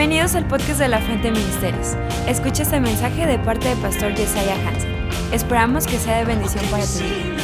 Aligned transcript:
Bienvenidos 0.00 0.34
al 0.34 0.48
podcast 0.48 0.78
de 0.78 0.88
la 0.88 0.98
Fuente 1.02 1.30
Ministerios. 1.30 1.88
Escucha 2.26 2.62
este 2.62 2.80
mensaje 2.80 3.26
de 3.26 3.38
parte 3.38 3.68
del 3.68 3.78
pastor 3.82 4.16
Jesiah 4.16 4.56
Hansen. 4.66 4.90
Esperamos 5.30 5.86
que 5.86 5.98
sea 5.98 6.20
de 6.20 6.24
bendición 6.24 6.64
para 6.70 6.86
tu 6.86 7.00
vida. 7.00 7.36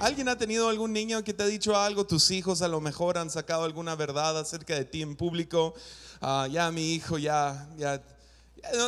¿Alguien 0.00 0.28
ha 0.28 0.36
tenido 0.36 0.68
algún 0.68 0.92
niño 0.92 1.22
que 1.22 1.32
te 1.32 1.44
ha 1.44 1.46
dicho 1.46 1.76
algo? 1.76 2.08
Tus 2.08 2.32
hijos 2.32 2.60
a 2.60 2.66
lo 2.66 2.80
mejor 2.80 3.18
han 3.18 3.30
sacado 3.30 3.62
alguna 3.62 3.94
verdad 3.94 4.36
acerca 4.36 4.74
de 4.74 4.84
ti 4.84 5.00
en 5.00 5.14
público. 5.14 5.74
Ah, 6.20 6.48
ya 6.50 6.68
mi 6.72 6.92
hijo 6.92 7.18
ya, 7.18 7.68
ya 7.78 8.02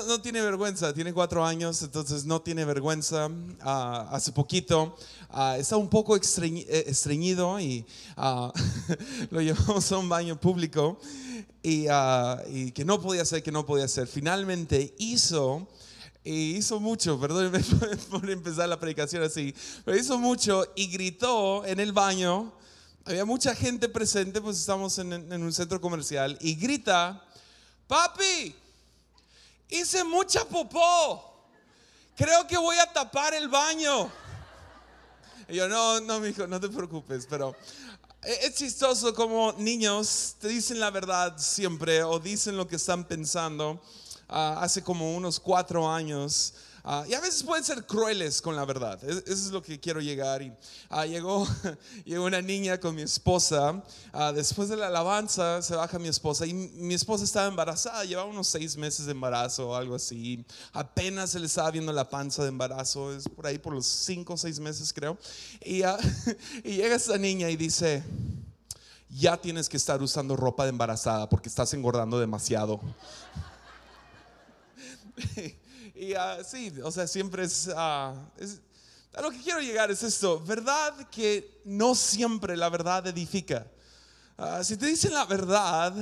no, 0.07 0.21
tiene 0.21 0.41
vergüenza, 0.41 0.93
tiene 0.93 1.12
cuatro 1.12 1.45
años, 1.45 1.82
entonces 1.82 2.25
no 2.25 2.41
tiene 2.43 2.64
vergüenza. 2.64 3.29
Ah, 3.61 4.09
hace 4.11 4.33
poquito 4.33 4.96
ah, 5.30 5.57
está 5.59 5.77
un 5.77 5.89
poco 5.89 6.16
eh, 6.16 6.84
estreñido 6.87 7.61
y 7.61 7.84
ah, 8.16 8.52
lo 9.30 9.41
llevamos 9.41 9.91
a 9.93 9.98
un 9.98 10.09
baño 10.09 10.41
público 10.41 10.98
y, 11.62 11.87
y 12.48 12.73
que 12.73 12.84
no 12.84 13.01
podía 13.01 13.23
hacer, 13.23 13.43
que 13.43 13.52
no 13.52 13.65
podía 13.66 13.84
hacer. 13.84 14.07
Finalmente 14.07 14.95
hizo 14.98 15.69
y 16.24 16.57
hizo 16.57 16.80
mucho, 16.80 17.19
perdónenme 17.19 17.60
por 18.10 18.29
empezar 18.29 18.69
la 18.69 18.79
predicación 18.79 19.23
así, 19.23 19.55
pero 19.85 19.96
hizo 19.96 20.19
mucho 20.19 20.66
y 20.77 20.88
gritó 20.88 21.65
en 21.65 21.80
el 21.80 21.93
baño. 21.93 22.52
Había 23.05 23.24
mucha 23.24 23.55
gente 23.55 23.88
presente, 23.88 24.41
pues 24.41 24.59
estamos 24.59 24.98
en, 24.98 25.12
en 25.12 25.43
un 25.43 25.52
centro 25.52 25.80
comercial 25.80 26.37
y 26.43 26.55
grita, 26.57 27.24
papi, 27.87 28.55
hice 29.69 30.05
mucha 30.05 30.45
popó, 30.45 31.49
creo 32.17 32.47
que 32.47 32.57
voy 32.59 32.77
a 32.79 32.93
tapar 32.93 33.35
el 33.35 33.49
baño. 33.49 34.11
Y 35.49 35.57
yo, 35.57 35.69
no, 35.69 36.01
no, 36.01 36.21
mijo, 36.21 36.47
no 36.47 36.61
te 36.61 36.69
preocupes, 36.69 37.27
pero 37.29 37.55
e- 38.23 38.47
es 38.47 38.55
chistoso 38.55 39.15
como 39.15 39.53
niños 39.53 40.37
te 40.41 40.49
dicen 40.49 40.81
la 40.81 40.91
verdad 40.91 41.37
siempre 41.39 42.02
o 42.02 42.19
dicen 42.19 42.57
lo 42.57 42.66
que 42.66 42.77
están 42.77 43.05
pensando. 43.05 43.80
Ah, 44.29 44.59
hace 44.60 44.83
como 44.83 45.16
unos 45.16 45.41
cuatro 45.41 45.91
años. 45.91 46.53
Ah, 46.84 47.04
y 47.09 47.15
a 47.15 47.21
veces 47.21 47.43
pueden 47.43 47.65
ser 47.65 47.87
crueles 47.87 48.40
con 48.43 48.57
la 48.57 48.65
verdad. 48.65 49.02
Es- 49.04 49.18
Eso 49.18 49.32
es 49.46 49.51
lo 49.51 49.62
que 49.62 49.79
quiero 49.80 50.01
llegar. 50.01 50.43
Y 50.43 50.52
ah, 50.90 51.07
llegó, 51.07 51.46
llegó 52.04 52.24
una 52.24 52.40
niña 52.43 52.79
con 52.79 52.95
mi 52.95 53.02
esposa. 53.02 53.82
Ah, 54.12 54.32
después 54.32 54.68
de 54.68 54.76
la 54.76 54.88
alabanza 54.88 55.60
se 55.62 55.74
baja 55.76 55.98
mi 55.98 56.09
esposa. 56.09 56.46
Y 56.46 56.52
mi 56.54 56.95
esposa 56.95 57.24
estaba 57.24 57.46
embarazada. 57.48 58.04
Llevaba 58.04 58.29
unos 58.29 58.48
seis 58.48 58.76
meses 58.76 59.07
de 59.07 59.12
embarazo 59.12 59.70
o 59.70 59.74
algo 59.74 59.95
así. 59.95 60.45
Apenas 60.73 61.30
se 61.30 61.40
le 61.40 61.46
estaba 61.46 61.70
viendo 61.70 61.93
la 61.93 62.09
panza 62.09 62.43
de 62.43 62.48
embarazo. 62.48 63.13
Es 63.15 63.29
por 63.29 63.46
ahí 63.46 63.59
por 63.59 63.73
los 63.74 63.87
cinco 63.87 64.34
o 64.34 64.37
seis 64.37 64.59
meses 64.60 64.92
creo. 64.92 65.19
Y, 65.65 65.82
y 66.65 66.76
llega 66.76 66.94
esta 66.97 67.19
niña 67.19 67.50
y 67.50 67.56
dice, 67.56 68.03
ya 69.10 69.37
tienes 69.37 69.69
que 69.69 69.76
estar 69.76 70.03
usando 70.03 70.37
ropa 70.37 70.65
de 70.65 70.70
embarazada 70.70 71.28
porque 71.28 71.48
estás 71.48 71.72
engordando 71.75 72.19
demasiado. 72.20 72.81
y 75.99 76.15
ah, 76.15 76.38
sí, 76.44 76.72
o 76.82 76.91
sea, 76.91 77.06
siempre 77.06 77.44
es, 77.44 77.71
ah, 77.75 78.15
es- 78.38 78.60
A 79.15 79.22
lo 79.22 79.31
que 79.31 79.41
quiero 79.41 79.60
llegar 79.60 79.91
es 79.91 80.03
esto, 80.03 80.38
verdad 80.41 80.94
que 81.10 81.60
no 81.65 81.94
siempre 81.94 82.56
la 82.56 82.69
verdad 82.69 83.06
edifica. 83.06 83.66
Ah, 84.37 84.62
si 84.62 84.76
te 84.76 84.87
dicen 84.87 85.12
la 85.15 85.25
verdad 85.25 85.93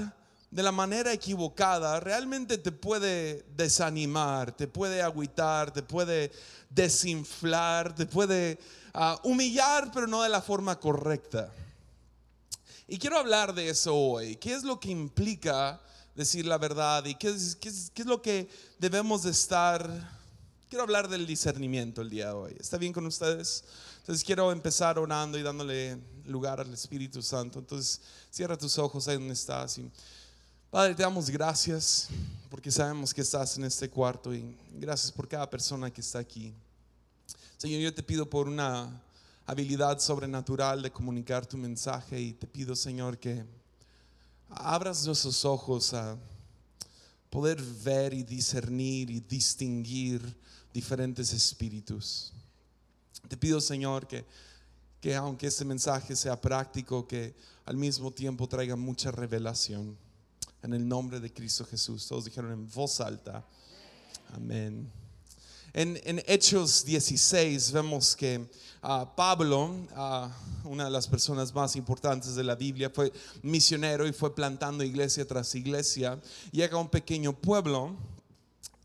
de 0.51 0.63
la 0.63 0.73
manera 0.73 1.13
equivocada, 1.13 1.99
realmente 2.01 2.59
te 2.59 2.73
puede 2.73 3.45
desanimar, 3.57 4.53
te 4.53 4.67
puede 4.69 5.01
agüitar, 5.03 5.71
te 5.73 5.83
puede 5.83 6.31
desinflar, 6.69 7.95
te 7.95 8.07
puede 8.07 8.59
humillar, 9.23 9.91
pero 9.93 10.07
no 10.07 10.23
de 10.23 10.29
la 10.29 10.43
forma 10.43 10.79
correcta. 10.79 11.51
Y 12.89 12.99
quiero 12.99 13.19
hablar 13.19 13.55
de 13.55 13.69
eso 13.71 13.95
hoy. 13.95 14.37
¿Qué 14.37 14.55
es 14.55 14.63
lo 14.63 14.79
que 14.79 14.91
implica 14.91 15.81
decir 16.17 16.47
la 16.47 16.59
verdad? 16.59 17.05
¿Y 17.05 17.15
qué 17.15 17.29
es, 17.29 17.55
qué 17.57 17.69
es- 17.69 17.91
qué 17.95 18.03
es 18.03 18.09
lo 18.09 18.21
que 18.23 18.49
debemos 18.79 19.23
de 19.23 19.31
estar? 19.31 20.17
Quiero 20.69 20.83
hablar 20.83 21.09
del 21.09 21.27
discernimiento 21.27 22.01
el 22.03 22.11
día 22.11 22.27
de 22.29 22.33
hoy. 22.33 22.57
¿Está 22.59 22.77
bien 22.79 22.93
con 22.93 23.07
ustedes? 23.07 23.63
Entonces 23.99 24.25
quiero 24.25 24.51
empezar 24.51 24.99
orando 24.99 25.39
y 25.39 25.43
dándole 25.43 25.99
lugar 26.25 26.61
al 26.61 26.73
Espíritu 26.73 27.23
Santo. 27.23 27.59
Entonces 27.61 28.01
cierra 28.31 28.57
tus 28.57 28.77
ojos 28.79 29.07
ahí 29.07 29.15
donde 29.17 29.35
estás. 29.35 29.79
Y, 29.79 29.89
Padre, 30.71 30.95
te 30.95 31.03
damos 31.03 31.31
gracias 31.31 32.09
porque 32.51 32.71
sabemos 32.71 33.13
que 33.15 33.21
estás 33.21 33.57
en 33.59 33.65
este 33.65 33.89
cuarto 33.89 34.35
y 34.35 34.57
gracias 34.73 35.13
por 35.13 35.29
cada 35.29 35.49
persona 35.49 35.91
que 35.93 36.01
está 36.01 36.19
aquí. 36.19 36.53
Señor, 37.57 37.81
yo 37.81 37.95
te 37.95 38.03
pido 38.03 38.29
por 38.29 38.49
una 38.49 39.03
habilidad 39.47 39.99
sobrenatural 40.01 40.83
de 40.83 40.91
comunicar 40.91 41.47
tu 41.47 41.57
mensaje 41.57 42.21
y 42.21 42.33
te 42.33 42.47
pido, 42.47 42.75
Señor, 42.75 43.19
que 43.19 43.45
abras 44.49 45.07
nuestros 45.07 45.45
ojos 45.45 45.93
a 45.95 46.17
poder 47.31 47.61
ver 47.63 48.15
y 48.15 48.23
discernir 48.23 49.11
y 49.11 49.21
distinguir 49.21 50.23
diferentes 50.73 51.33
espíritus. 51.33 52.33
Te 53.29 53.37
pido, 53.37 53.61
Señor, 53.61 54.07
que, 54.07 54.25
que 55.01 55.15
aunque 55.15 55.49
este 55.49 55.65
mensaje 55.65 56.15
sea 56.15 56.41
práctico, 56.41 57.07
que 57.07 57.35
al 57.65 57.77
mismo 57.77 58.11
tiempo 58.11 58.49
traiga 58.49 58.77
mucha 58.77 59.11
revelación. 59.11 59.97
En 60.63 60.73
el 60.73 60.87
nombre 60.87 61.21
de 61.21 61.33
Cristo 61.33 61.65
Jesús. 61.65 62.07
Todos 62.07 62.25
dijeron 62.25 62.53
en 62.53 62.69
voz 62.71 63.01
alta. 63.01 63.45
Amén. 64.33 64.91
En, 65.79 66.23
Hechos 66.27 66.87
16 66.87 67.71
vemos 67.71 68.17
que 68.17 68.49
ah, 68.81 69.13
Pablo, 69.15 69.75
ah, 69.95 70.35
una 70.65 70.87
de 70.87 70.91
las 70.91 71.07
personas 71.07 71.55
más 71.55 71.77
importantes 71.77 72.35
de 72.35 72.43
la 72.43 72.55
Biblia, 72.55 72.89
fue 72.89 73.13
misionero 73.43 74.09
y 74.09 74.15
fue 74.15 74.35
plantando 74.35 74.83
iglesia 74.83 75.27
tras 75.27 75.55
iglesia. 75.55 76.19
Llega 76.51 76.79
a 76.79 76.81
un 76.81 76.89
pequeño 76.89 77.35
pueblo 77.35 77.95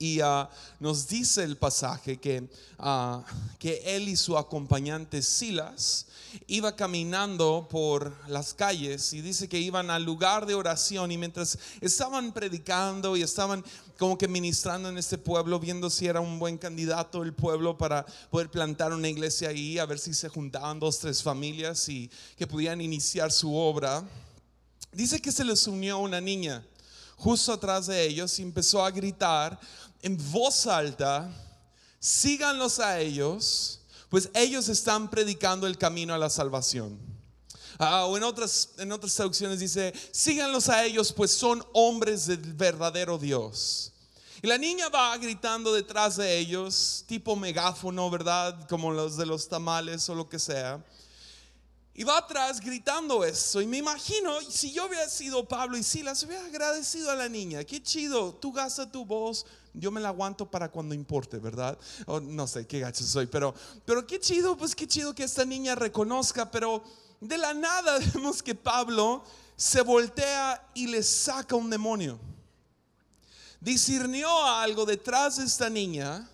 y 0.02 0.20
ah, 0.20 0.50
nos 0.80 1.08
dice 1.08 1.44
el 1.44 1.58
pasaje 1.58 2.18
que, 2.18 2.50
ah, 2.80 3.24
que 3.60 3.84
él 3.86 4.10
y 4.10 4.16
su 4.16 4.36
acompañante 4.36 5.22
Silas 5.22 6.08
iba 6.48 6.76
caminando 6.76 7.68
por 7.70 8.12
las 8.28 8.56
calles 8.56 9.14
y 9.14 9.22
dice 9.22 9.48
que 9.48 9.60
iban 9.60 9.92
al 9.92 10.04
lugar 10.04 10.48
de 10.48 10.56
oración 10.56 11.12
y 11.12 11.20
mientras 11.20 11.60
estaban 11.82 12.32
predicando 12.32 13.16
y 13.16 13.22
estaban 13.22 13.64
como 14.00 14.18
que 14.18 14.28
ministrando 14.28 14.90
en 14.90 14.98
este 14.98 15.20
pueblo, 15.20 15.60
viendo 15.60 15.88
si 15.92 16.08
era 16.08 16.20
un 16.20 16.40
buen 16.40 16.58
candidato 16.58 17.22
el 17.22 17.36
pueblo 17.36 17.78
para 17.78 18.04
poder 18.32 18.50
plantar 18.50 18.94
una 18.94 19.08
iglesia 19.08 19.50
ahí, 19.50 19.78
a 19.78 19.86
ver 19.86 20.00
si 20.00 20.16
se 20.16 20.30
juntaban 20.30 20.80
dos, 20.80 20.98
tres 20.98 21.22
familias 21.22 21.88
y 21.90 22.10
que 22.36 22.48
pudieran 22.48 22.82
iniciar 22.82 23.32
su 23.32 23.54
obra. 23.54 24.04
Dice 24.92 25.22
que 25.22 25.32
se 25.32 25.46
les 25.46 25.68
unió 25.68 26.00
una 26.00 26.20
niña 26.20 26.66
justo 27.22 27.54
atrás 27.54 27.86
de 27.86 28.04
ellos 28.04 28.40
y 28.40 28.42
empezó 28.42 28.84
a 28.84 28.90
gritar 28.90 29.60
en 30.02 30.18
voz 30.32 30.68
alta, 30.68 31.30
síganlos 32.00 32.80
a 32.80 33.00
ellos, 33.00 33.82
pues 34.10 34.30
ellos 34.34 34.68
están 34.70 35.10
predicando 35.10 35.68
el 35.68 35.78
camino 35.78 36.14
a 36.14 36.18
la 36.18 36.30
salvación. 36.30 37.00
Ah, 37.80 38.06
o 38.06 38.18
en 38.18 38.24
otras, 38.24 38.70
en 38.78 38.92
otras 38.92 39.16
traducciones 39.16 39.60
dice, 39.60 39.94
síganlos 40.12 40.70
a 40.70 40.84
ellos, 40.84 41.12
pues 41.14 41.32
son 41.32 41.66
hombres 41.74 42.28
del 42.28 42.54
verdadero 42.54 43.18
Dios. 43.18 43.92
Y 44.44 44.48
la 44.48 44.58
niña 44.58 44.90
va 44.90 45.16
gritando 45.18 45.74
detrás 45.74 46.18
de 46.18 46.38
ellos, 46.38 47.04
tipo 47.08 47.36
megáfono, 47.36 48.10
¿verdad? 48.10 48.68
Como 48.68 48.92
los 48.92 49.16
de 49.18 49.26
los 49.26 49.48
tamales 49.48 50.10
o 50.10 50.16
lo 50.16 50.28
que 50.28 50.40
sea. 50.40 50.84
Y 51.94 52.04
va 52.06 52.18
atrás 52.18 52.62
gritando 52.62 53.26
eso. 53.26 53.62
Y 53.62 53.68
me 53.68 53.78
imagino, 53.78 54.40
si 54.42 54.72
yo 54.72 54.88
hubiera 54.88 55.10
sido 55.10 55.46
Pablo 55.46 55.78
y 55.78 55.84
Silas, 55.84 56.24
hubiera 56.24 56.46
agradecido 56.46 57.12
a 57.12 57.16
la 57.16 57.28
niña. 57.28 57.64
Qué 57.66 57.84
chido, 57.84 58.34
tú 58.34 58.54
gasta 58.54 58.90
tu 58.90 59.06
voz, 59.06 59.46
yo 59.74 59.92
me 59.92 60.00
la 60.00 60.10
aguanto 60.10 60.50
para 60.50 60.70
cuando 60.70 60.96
importe, 60.96 61.38
¿verdad? 61.38 61.78
O 62.06 62.20
no 62.20 62.48
sé 62.48 62.66
qué 62.66 62.80
gacho 62.80 63.04
soy, 63.04 63.28
pero, 63.28 63.54
pero 63.86 64.08
qué 64.08 64.20
chido, 64.20 64.58
pues 64.58 64.74
qué 64.74 64.88
chido 64.88 65.14
que 65.14 65.24
esta 65.24 65.44
niña 65.44 65.76
reconozca. 65.76 66.50
Pero 66.50 66.82
de 67.20 67.38
la 67.38 67.54
nada 67.54 68.00
vemos 68.14 68.42
que 68.42 68.56
Pablo 68.56 69.24
se 69.58 69.82
voltea 69.82 70.70
y 70.74 70.88
le 70.88 71.04
saca 71.04 71.56
un 71.56 71.70
demonio. 71.70 72.20
Discernió 73.60 74.44
algo 74.46 74.86
detrás 74.86 75.38
de 75.38 75.46
esta 75.46 75.70
niña, 75.70 76.28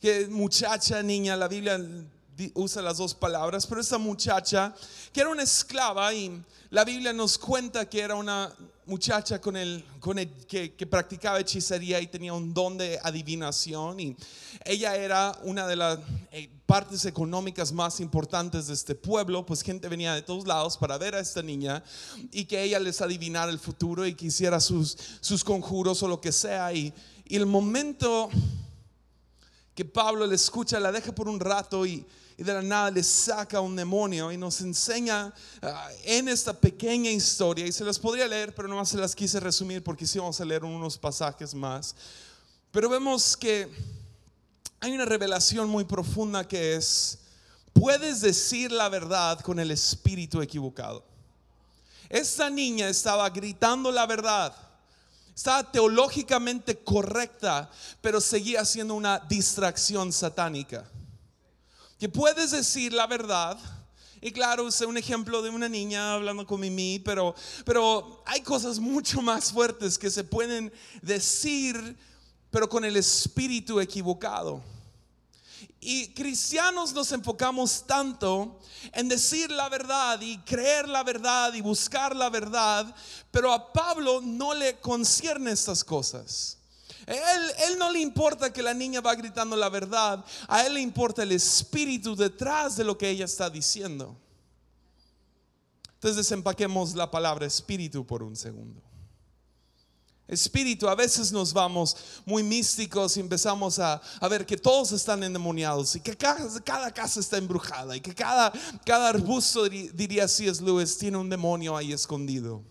que 0.00 0.26
muchacha, 0.26 1.02
niña, 1.02 1.36
la 1.36 1.48
Biblia 1.48 1.78
usa 2.54 2.82
las 2.82 2.98
dos 2.98 3.14
palabras, 3.14 3.66
pero 3.66 3.80
esta 3.80 3.98
muchacha, 3.98 4.74
que 5.12 5.20
era 5.20 5.30
una 5.30 5.42
esclava 5.42 6.12
y 6.12 6.42
la 6.70 6.84
Biblia 6.84 7.12
nos 7.12 7.38
cuenta 7.38 7.88
que 7.88 8.00
era 8.00 8.14
una 8.14 8.52
muchacha 8.86 9.40
con 9.40 9.56
el, 9.56 9.84
con 10.00 10.18
el- 10.18 10.30
que, 10.46 10.74
que 10.74 10.86
practicaba 10.86 11.40
hechicería 11.40 12.00
y 12.00 12.06
tenía 12.06 12.32
un 12.32 12.52
don 12.54 12.78
de 12.78 13.00
adivinación 13.02 13.98
y 13.98 14.16
ella 14.64 14.94
era 14.96 15.36
una 15.42 15.66
de 15.66 15.76
las 15.76 15.98
eh, 16.30 16.48
partes 16.66 17.04
económicas 17.04 17.72
más 17.72 17.98
importantes 18.00 18.66
de 18.68 18.74
este 18.74 18.94
pueblo, 18.94 19.44
pues 19.46 19.62
gente 19.62 19.88
venía 19.88 20.14
de 20.14 20.22
todos 20.22 20.46
lados 20.46 20.76
para 20.76 20.98
ver 20.98 21.14
a 21.14 21.20
esta 21.20 21.42
niña 21.42 21.82
y 22.30 22.44
que 22.44 22.62
ella 22.62 22.78
les 22.78 23.00
adivinara 23.00 23.50
el 23.50 23.58
futuro 23.58 24.06
y 24.06 24.14
que 24.14 24.26
hiciera 24.26 24.60
sus, 24.60 24.96
sus 25.20 25.42
conjuros 25.42 26.02
o 26.02 26.08
lo 26.08 26.20
que 26.20 26.30
sea 26.32 26.72
y, 26.72 26.92
y 27.24 27.36
el 27.36 27.46
momento 27.46 28.28
que 29.74 29.84
Pablo 29.84 30.26
le 30.26 30.34
escucha, 30.36 30.80
la 30.80 30.90
deja 30.92 31.12
por 31.14 31.28
un 31.28 31.38
rato 31.40 31.84
y, 31.86 32.04
y 32.38 32.42
de 32.42 32.52
la 32.52 32.62
nada 32.62 32.90
le 32.90 33.02
saca 33.02 33.60
un 33.60 33.74
demonio 33.74 34.30
y 34.30 34.36
nos 34.36 34.60
enseña 34.60 35.32
ah, 35.62 35.88
en 36.04 36.28
esta 36.28 36.52
pequeña 36.52 37.10
historia, 37.10 37.66
y 37.66 37.72
se 37.72 37.84
las 37.84 37.98
podría 37.98 38.28
leer, 38.28 38.54
pero 38.54 38.68
nomás 38.68 38.90
se 38.90 38.98
las 38.98 39.14
quise 39.14 39.40
resumir 39.40 39.82
porque 39.82 40.06
sí 40.06 40.18
vamos 40.18 40.40
a 40.40 40.44
leer 40.44 40.64
unos 40.64 40.98
pasajes 40.98 41.54
más. 41.54 41.94
Pero 42.70 42.88
vemos 42.88 43.36
que 43.36 43.68
hay 44.80 44.92
una 44.92 45.06
revelación 45.06 45.68
muy 45.68 45.84
profunda 45.84 46.46
que 46.46 46.76
es, 46.76 47.18
puedes 47.72 48.20
decir 48.20 48.70
la 48.70 48.88
verdad 48.88 49.40
con 49.40 49.58
el 49.58 49.70
espíritu 49.70 50.42
equivocado. 50.42 51.04
Esta 52.08 52.50
niña 52.50 52.88
estaba 52.88 53.28
gritando 53.30 53.90
la 53.90 54.06
verdad 54.06 54.66
estaba 55.36 55.70
teológicamente 55.70 56.78
correcta, 56.78 57.70
pero 58.00 58.22
seguía 58.22 58.64
siendo 58.64 58.94
una 58.94 59.18
distracción 59.18 60.10
satánica. 60.10 60.88
Que 61.98 62.08
puedes 62.08 62.50
decir 62.50 62.92
la 62.92 63.06
verdad, 63.06 63.58
y 64.20 64.32
claro, 64.32 64.66
es 64.68 64.80
un 64.80 64.96
ejemplo 64.96 65.40
de 65.40 65.50
una 65.50 65.68
niña 65.68 66.14
hablando 66.14 66.46
con 66.46 66.60
Mimi, 66.60 66.98
pero, 66.98 67.34
pero 67.64 68.22
hay 68.26 68.40
cosas 68.40 68.78
mucho 68.78 69.22
más 69.22 69.52
fuertes 69.52 69.98
que 69.98 70.10
se 70.10 70.24
pueden 70.24 70.72
decir, 71.02 71.96
pero 72.50 72.68
con 72.68 72.84
el 72.84 72.96
espíritu 72.96 73.78
equivocado. 73.80 74.62
Y 75.80 76.08
cristianos 76.08 76.92
nos 76.92 77.12
enfocamos 77.12 77.86
tanto 77.86 78.58
en 78.92 79.08
decir 79.08 79.50
la 79.50 79.68
verdad 79.68 80.20
y 80.20 80.38
creer 80.38 80.88
la 80.88 81.02
verdad 81.02 81.54
y 81.54 81.60
buscar 81.60 82.16
la 82.16 82.28
verdad, 82.28 82.92
pero 83.30 83.52
a 83.52 83.72
Pablo 83.72 84.20
no 84.22 84.54
le 84.54 84.80
concierne 84.80 85.52
estas 85.52 85.84
cosas. 85.84 86.55
Él, 87.06 87.52
él, 87.68 87.78
no 87.78 87.90
le 87.92 88.00
importa 88.00 88.52
que 88.52 88.62
la 88.62 88.74
niña 88.74 89.00
va 89.00 89.14
gritando 89.14 89.54
la 89.54 89.68
verdad, 89.68 90.24
a 90.48 90.66
él 90.66 90.74
le 90.74 90.80
importa 90.80 91.22
el 91.22 91.32
espíritu 91.32 92.16
detrás 92.16 92.76
de 92.76 92.84
lo 92.84 92.98
que 92.98 93.08
ella 93.08 93.24
está 93.24 93.48
diciendo. 93.48 94.16
Entonces 95.94 96.16
desempaquemos 96.16 96.94
la 96.94 97.10
palabra 97.10 97.46
espíritu 97.46 98.04
por 98.04 98.22
un 98.22 98.36
segundo. 98.36 98.82
Espíritu, 100.28 100.88
a 100.88 100.96
veces 100.96 101.30
nos 101.30 101.52
vamos 101.52 101.96
muy 102.24 102.42
místicos 102.42 103.16
y 103.16 103.20
empezamos 103.20 103.78
a, 103.78 104.00
ver 104.28 104.44
que 104.44 104.56
todos 104.56 104.90
están 104.90 105.22
endemoniados 105.22 105.94
y 105.94 106.00
que 106.00 106.16
cada, 106.16 106.92
casa 106.92 107.20
está 107.20 107.38
embrujada 107.38 107.96
y 107.96 108.00
que 108.00 108.12
cada, 108.12 108.52
cada 108.84 109.08
arbusto, 109.08 109.68
diría 109.68 110.26
C.S. 110.26 110.62
Lewis, 110.62 110.98
tiene 110.98 111.16
un 111.16 111.30
demonio 111.30 111.76
ahí 111.76 111.92
escondido. 111.92 112.62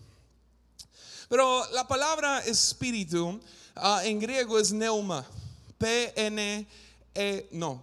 Pero 1.30 1.68
la 1.72 1.88
palabra 1.88 2.40
espíritu 2.40 3.40
ah, 3.76 4.02
en 4.04 4.18
griego 4.18 4.58
es 4.58 4.72
neuma, 4.72 5.24
P-N-E, 5.78 7.48
no, 7.52 7.82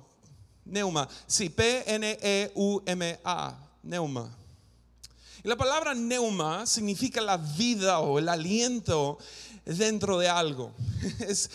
neuma, 0.66 1.08
sí, 1.28 1.50
P-N-E-U-M-A, 1.50 3.08
neuma. 3.84 4.38
Y 5.44 5.48
la 5.50 5.58
palabra 5.58 5.94
neuma 5.94 6.66
significa 6.66 7.20
la 7.22 7.38
vida 7.38 8.00
o 8.00 8.18
el 8.18 8.30
aliento 8.30 9.18
dentro 9.66 10.18
de 10.20 10.30
algo. 10.30 10.74
Es, 11.20 11.50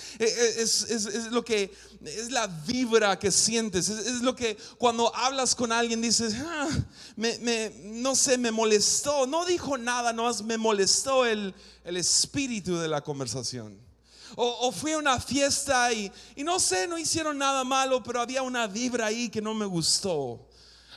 lo 1.31 1.43
que 1.43 1.73
es 2.05 2.31
la 2.31 2.47
vibra 2.47 3.19
que 3.19 3.31
sientes. 3.31 3.89
Es, 3.89 4.21
lo 4.21 4.37
que 4.37 4.59
cuando 4.77 5.15
hablas 5.15 5.55
con 5.55 5.73
alguien 5.73 6.03
dices, 6.03 6.35
ah, 6.39 6.69
no 7.17 8.15
sé, 8.15 8.37
me 8.37 8.51
molestó. 8.51 9.27
No 9.27 9.47
dijo 9.47 9.79
nada, 9.79 10.13
no 10.13 10.31
me 10.45 10.59
molestó 10.59 11.25
el, 11.25 11.55
espíritu 11.85 12.77
de 12.77 12.89
la 12.89 13.01
conversación. 13.01 13.88
O, 14.37 14.71
fui 14.73 14.93
a 14.93 14.99
una 14.99 15.21
fiesta 15.21 15.93
y, 15.93 16.11
y 16.37 16.45
no 16.45 16.61
sé, 16.61 16.87
no 16.87 16.99
hicieron 16.99 17.39
nada 17.39 17.65
malo, 17.65 18.03
pero 18.03 18.21
había 18.21 18.43
una 18.43 18.67
vibra 18.67 19.07
ahí 19.07 19.29
que 19.29 19.41
no 19.41 19.55
me 19.55 19.67
gustó. 19.67 20.49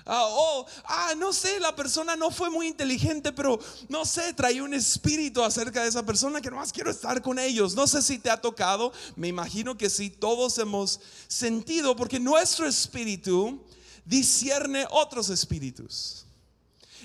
Ah, 0.06 0.66
ah, 0.86 1.14
no 1.18 1.32
sé, 1.32 1.60
la 1.60 1.76
persona 1.76 2.16
no 2.16 2.32
fue 2.32 2.50
muy 2.50 2.68
inteligente, 2.68 3.32
pero 3.32 3.60
no 3.88 4.06
sé, 4.06 4.34
trae 4.34 4.62
un 4.62 4.74
espíritu 4.74 5.44
acerca 5.44 5.84
de 5.84 5.90
esa 5.90 6.04
persona 6.04 6.42
que 6.42 6.50
más 6.50 6.74
quiero 6.74 6.90
estar 6.90 7.22
con 7.22 7.38
ellos. 7.38 7.76
No 7.76 7.88
sé 7.88 8.02
si 8.02 8.18
te 8.18 8.30
ha 8.30 8.42
tocado, 8.42 8.92
me 9.16 9.28
imagino 9.28 9.78
que 9.78 9.90
sí, 9.90 10.10
todos 10.10 10.58
hemos 10.58 11.00
sentido, 11.28 11.96
porque 11.96 12.20
nuestro 12.20 12.68
espíritu 12.68 13.62
discierne 14.06 14.88
otros 14.90 15.30
espíritus. 15.30 16.26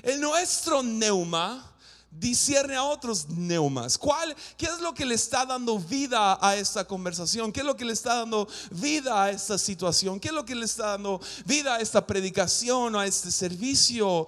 El 0.02 0.20
nuestro 0.20 0.82
neuma 0.82 1.75
discierne 2.10 2.76
a 2.76 2.84
otros 2.84 3.28
neumas. 3.28 3.98
¿Cuál, 3.98 4.34
¿Qué 4.56 4.66
es 4.66 4.80
lo 4.80 4.94
que 4.94 5.04
le 5.04 5.14
está 5.14 5.44
dando 5.44 5.78
vida 5.78 6.38
a 6.40 6.56
esta 6.56 6.86
conversación? 6.86 7.52
¿Qué 7.52 7.60
es 7.60 7.66
lo 7.66 7.76
que 7.76 7.84
le 7.84 7.92
está 7.92 8.16
dando 8.16 8.48
vida 8.70 9.24
a 9.24 9.30
esta 9.30 9.58
situación? 9.58 10.18
¿Qué 10.18 10.28
es 10.28 10.34
lo 10.34 10.44
que 10.44 10.54
le 10.54 10.64
está 10.64 10.92
dando 10.92 11.20
vida 11.44 11.76
a 11.76 11.80
esta 11.80 12.06
predicación 12.06 12.94
o 12.94 12.98
a 12.98 13.06
este 13.06 13.30
servicio? 13.30 14.26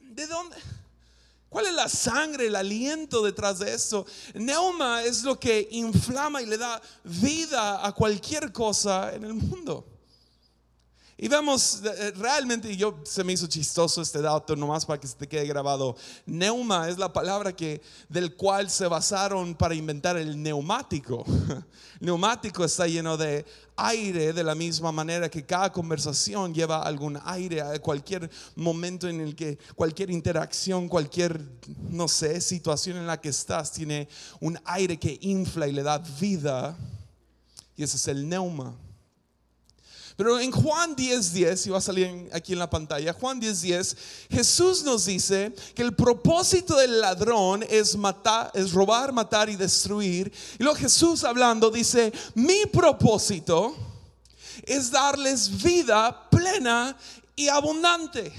¿De 0.00 0.26
dónde? 0.26 0.56
¿Cuál 1.48 1.66
es 1.66 1.74
la 1.74 1.88
sangre, 1.88 2.48
el 2.48 2.56
aliento 2.56 3.22
detrás 3.22 3.60
de 3.60 3.72
esto? 3.72 4.04
Neuma 4.34 5.04
es 5.04 5.22
lo 5.22 5.38
que 5.38 5.68
inflama 5.70 6.42
y 6.42 6.46
le 6.46 6.58
da 6.58 6.82
vida 7.04 7.86
a 7.86 7.92
cualquier 7.92 8.52
cosa 8.52 9.14
en 9.14 9.22
el 9.22 9.34
mundo. 9.34 9.93
Y 11.16 11.28
vemos, 11.28 11.80
eh, 11.84 12.12
realmente, 12.16 12.76
yo 12.76 12.98
se 13.04 13.22
me 13.22 13.32
hizo 13.32 13.46
chistoso 13.46 14.02
este 14.02 14.20
dato, 14.20 14.56
nomás 14.56 14.84
para 14.84 14.98
que 14.98 15.06
se 15.06 15.14
te 15.14 15.28
quede 15.28 15.46
grabado. 15.46 15.96
Neuma 16.26 16.88
es 16.88 16.98
la 16.98 17.12
palabra 17.12 17.54
que, 17.54 17.80
del 18.08 18.34
cual 18.34 18.68
se 18.68 18.88
basaron 18.88 19.54
para 19.54 19.76
inventar 19.76 20.16
el 20.16 20.42
neumático. 20.42 21.24
El 21.28 21.64
neumático 22.06 22.64
está 22.64 22.88
lleno 22.88 23.16
de 23.16 23.46
aire, 23.76 24.32
de 24.32 24.42
la 24.42 24.56
misma 24.56 24.90
manera 24.90 25.28
que 25.28 25.46
cada 25.46 25.70
conversación 25.70 26.52
lleva 26.52 26.82
algún 26.82 27.16
aire 27.24 27.60
a 27.60 27.78
cualquier 27.78 28.28
momento 28.56 29.08
en 29.08 29.20
el 29.20 29.36
que, 29.36 29.56
cualquier 29.76 30.10
interacción, 30.10 30.88
cualquier, 30.88 31.40
no 31.90 32.08
sé, 32.08 32.40
situación 32.40 32.96
en 32.96 33.06
la 33.06 33.20
que 33.20 33.28
estás, 33.28 33.70
tiene 33.70 34.08
un 34.40 34.58
aire 34.64 34.98
que 34.98 35.16
infla 35.20 35.68
y 35.68 35.72
le 35.72 35.84
da 35.84 35.98
vida. 35.98 36.76
Y 37.76 37.84
ese 37.84 37.98
es 37.98 38.08
el 38.08 38.28
neuma. 38.28 38.74
Pero 40.16 40.38
en 40.38 40.52
Juan 40.52 40.94
10:10, 40.94 41.32
10, 41.32 41.66
y 41.66 41.70
va 41.70 41.78
a 41.78 41.80
salir 41.80 42.30
aquí 42.32 42.52
en 42.52 42.60
la 42.60 42.70
pantalla, 42.70 43.12
Juan 43.12 43.40
10:10, 43.40 43.60
10, 43.62 43.96
Jesús 44.30 44.84
nos 44.84 45.06
dice 45.06 45.52
que 45.74 45.82
el 45.82 45.94
propósito 45.94 46.76
del 46.76 47.00
ladrón 47.00 47.64
es 47.68 47.96
matar, 47.96 48.50
es 48.54 48.72
robar, 48.72 49.12
matar 49.12 49.48
y 49.48 49.56
destruir. 49.56 50.32
Y 50.58 50.62
luego 50.62 50.78
Jesús 50.78 51.24
hablando 51.24 51.70
dice, 51.70 52.12
mi 52.34 52.66
propósito 52.66 53.74
es 54.62 54.90
darles 54.90 55.62
vida 55.62 56.30
plena 56.30 56.96
y 57.34 57.48
abundante. 57.48 58.32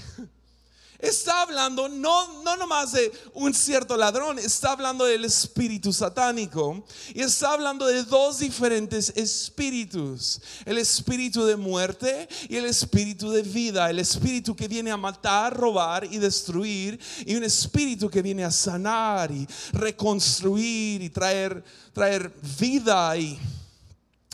Está 0.98 1.42
hablando 1.42 1.88
no, 1.88 2.42
no 2.42 2.56
nomás 2.56 2.92
de 2.92 3.12
un 3.34 3.52
cierto 3.52 3.96
ladrón, 3.96 4.38
está 4.38 4.72
hablando 4.72 5.04
del 5.04 5.24
espíritu 5.24 5.92
satánico. 5.92 6.84
Y 7.14 7.20
está 7.20 7.52
hablando 7.52 7.86
de 7.86 8.02
dos 8.04 8.38
diferentes 8.38 9.10
espíritus. 9.10 10.40
El 10.64 10.78
espíritu 10.78 11.44
de 11.44 11.56
muerte 11.56 12.28
y 12.48 12.56
el 12.56 12.64
espíritu 12.64 13.30
de 13.30 13.42
vida. 13.42 13.90
El 13.90 13.98
espíritu 13.98 14.56
que 14.56 14.68
viene 14.68 14.90
a 14.90 14.96
matar, 14.96 15.54
robar 15.54 16.04
y 16.04 16.18
destruir. 16.18 16.98
Y 17.26 17.34
un 17.34 17.44
espíritu 17.44 18.08
que 18.08 18.22
viene 18.22 18.44
a 18.44 18.50
sanar 18.50 19.30
y 19.30 19.46
reconstruir 19.72 21.02
y 21.02 21.10
traer, 21.10 21.62
traer 21.92 22.32
vida 22.58 23.16
y 23.16 23.38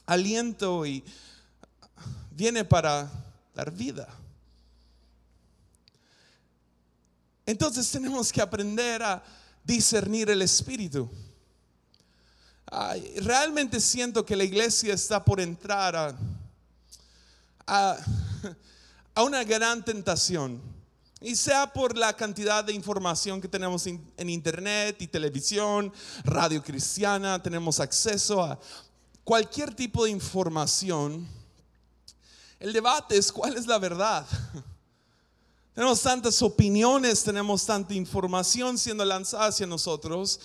aliento. 0.07 0.87
Y 0.87 1.03
viene 2.31 2.65
para 2.65 3.11
dar 3.55 3.71
vida. 3.71 4.22
Entonces 7.45 7.91
tenemos 7.91 8.33
que 8.33 8.41
aprender 8.41 9.03
a 9.03 9.23
discernir 9.65 10.31
el 10.31 10.43
espíritu. 10.43 11.11
realmente 13.23 13.81
siento 13.81 14.25
que 14.25 14.37
la 14.37 14.45
iglesia 14.45 14.95
está 14.95 15.25
por 15.25 15.41
entrar 15.41 15.97
a, 15.97 16.17
a, 19.15 19.23
una 19.23 19.45
gran 19.45 19.85
tentación. 19.85 20.61
Y 21.21 21.37
sea 21.37 21.73
por 21.73 21.97
la 21.97 22.17
cantidad 22.17 22.65
de 22.65 22.73
información 22.73 23.41
que 23.41 23.47
tenemos 23.47 23.87
en 23.87 24.29
internet 24.29 25.01
y 25.01 25.07
televisión, 25.07 25.93
radio 26.25 26.63
cristiana, 26.63 27.41
tenemos 27.41 27.79
acceso 27.79 28.43
a 28.43 28.59
cualquier 29.23 29.75
tipo 29.75 30.05
de 30.05 30.11
información. 30.11 31.29
El 32.59 32.73
debate 32.73 33.17
es 33.17 33.31
cuál 33.31 33.57
es 33.57 33.67
la 33.67 33.79
verdad. 33.79 34.27
Tenemos 35.75 36.03
tantas 36.03 36.43
opiniones, 36.43 37.25
tenemos 37.25 37.65
tanta 37.65 37.95
información 37.95 38.77
siendo 38.77 39.05
lanzada 39.07 39.47
hacia 39.47 39.67
nosotros. 39.67 40.39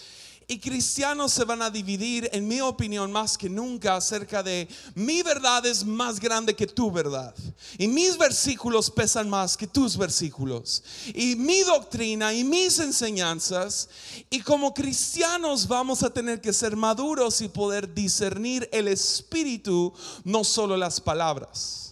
Y 0.50 0.60
cristianos 0.60 1.34
se 1.34 1.44
van 1.44 1.62
a 1.62 1.70
dividir, 1.70 2.30
en 2.32 2.48
mi 2.48 2.62
opinión, 2.62 3.12
más 3.12 3.38
que 3.38 3.50
nunca 3.50 3.98
acerca 3.98 4.42
de 4.42 4.70
mi 4.96 5.22
verdad 5.22 5.66
es 5.66 5.84
más 5.84 6.22
grande 6.22 6.56
que 6.56 6.66
tu 6.66 6.90
verdad. 6.90 7.36
Y 7.78 7.90
mis 7.90 8.18
versículos 8.18 8.90
pesan 8.90 9.30
más 9.30 9.58
que 9.58 9.68
tus 9.68 9.98
versículos. 9.98 10.82
Y 11.14 11.36
mi 11.36 11.60
doctrina 11.64 12.34
y 12.34 12.46
mis 12.46 12.80
enseñanzas. 12.80 13.90
Y 14.30 14.40
como 14.40 14.74
cristianos 14.74 15.68
vamos 15.68 16.02
a 16.04 16.10
tener 16.10 16.40
que 16.40 16.54
ser 16.54 16.78
maduros 16.78 17.42
y 17.42 17.50
poder 17.50 17.94
discernir 17.94 18.70
el 18.72 18.88
espíritu, 18.88 19.94
no 20.24 20.46
solo 20.46 20.78
las 20.78 21.02
palabras. 21.02 21.87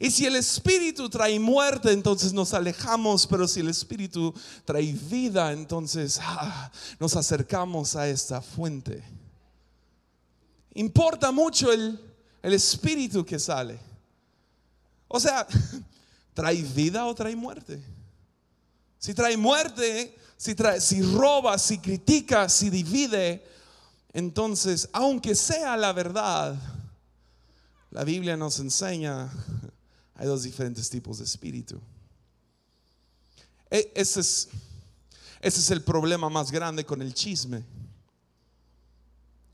Y 0.00 0.10
si 0.10 0.26
el 0.26 0.36
espíritu 0.36 1.08
trae 1.08 1.38
muerte, 1.38 1.92
entonces 1.92 2.32
nos 2.32 2.54
alejamos, 2.54 3.26
pero 3.26 3.48
si 3.48 3.60
el 3.60 3.68
espíritu 3.68 4.34
trae 4.64 4.92
vida, 4.92 5.52
entonces 5.52 6.18
ah, 6.22 6.70
nos 6.98 7.16
acercamos 7.16 7.96
a 7.96 8.08
esta 8.08 8.40
fuente. 8.40 9.02
Importa 10.74 11.32
mucho 11.32 11.72
el, 11.72 12.00
el 12.42 12.52
espíritu 12.52 13.24
que 13.24 13.38
sale. 13.38 13.78
O 15.08 15.18
sea, 15.18 15.46
¿trae 16.34 16.62
vida 16.62 17.06
o 17.06 17.14
trae 17.14 17.34
muerte? 17.34 17.82
Si 18.98 19.14
trae 19.14 19.36
muerte, 19.36 20.16
si, 20.36 20.54
trae, 20.54 20.80
si 20.80 21.02
roba, 21.02 21.58
si 21.58 21.78
critica, 21.78 22.48
si 22.48 22.70
divide, 22.70 23.44
entonces, 24.12 24.88
aunque 24.92 25.34
sea 25.34 25.76
la 25.76 25.92
verdad, 25.92 26.56
la 27.90 28.04
Biblia 28.04 28.36
nos 28.36 28.58
enseña, 28.58 29.30
hay 30.18 30.26
dos 30.26 30.42
diferentes 30.42 30.90
tipos 30.90 31.18
de 31.18 31.24
espíritu. 31.24 31.80
E, 33.70 33.92
ese 33.94 34.20
es, 35.40 35.70
el 35.70 35.82
problema 35.82 36.28
más 36.28 36.50
grande 36.50 36.84
con 36.84 37.00
el 37.00 37.14
chisme. 37.14 37.64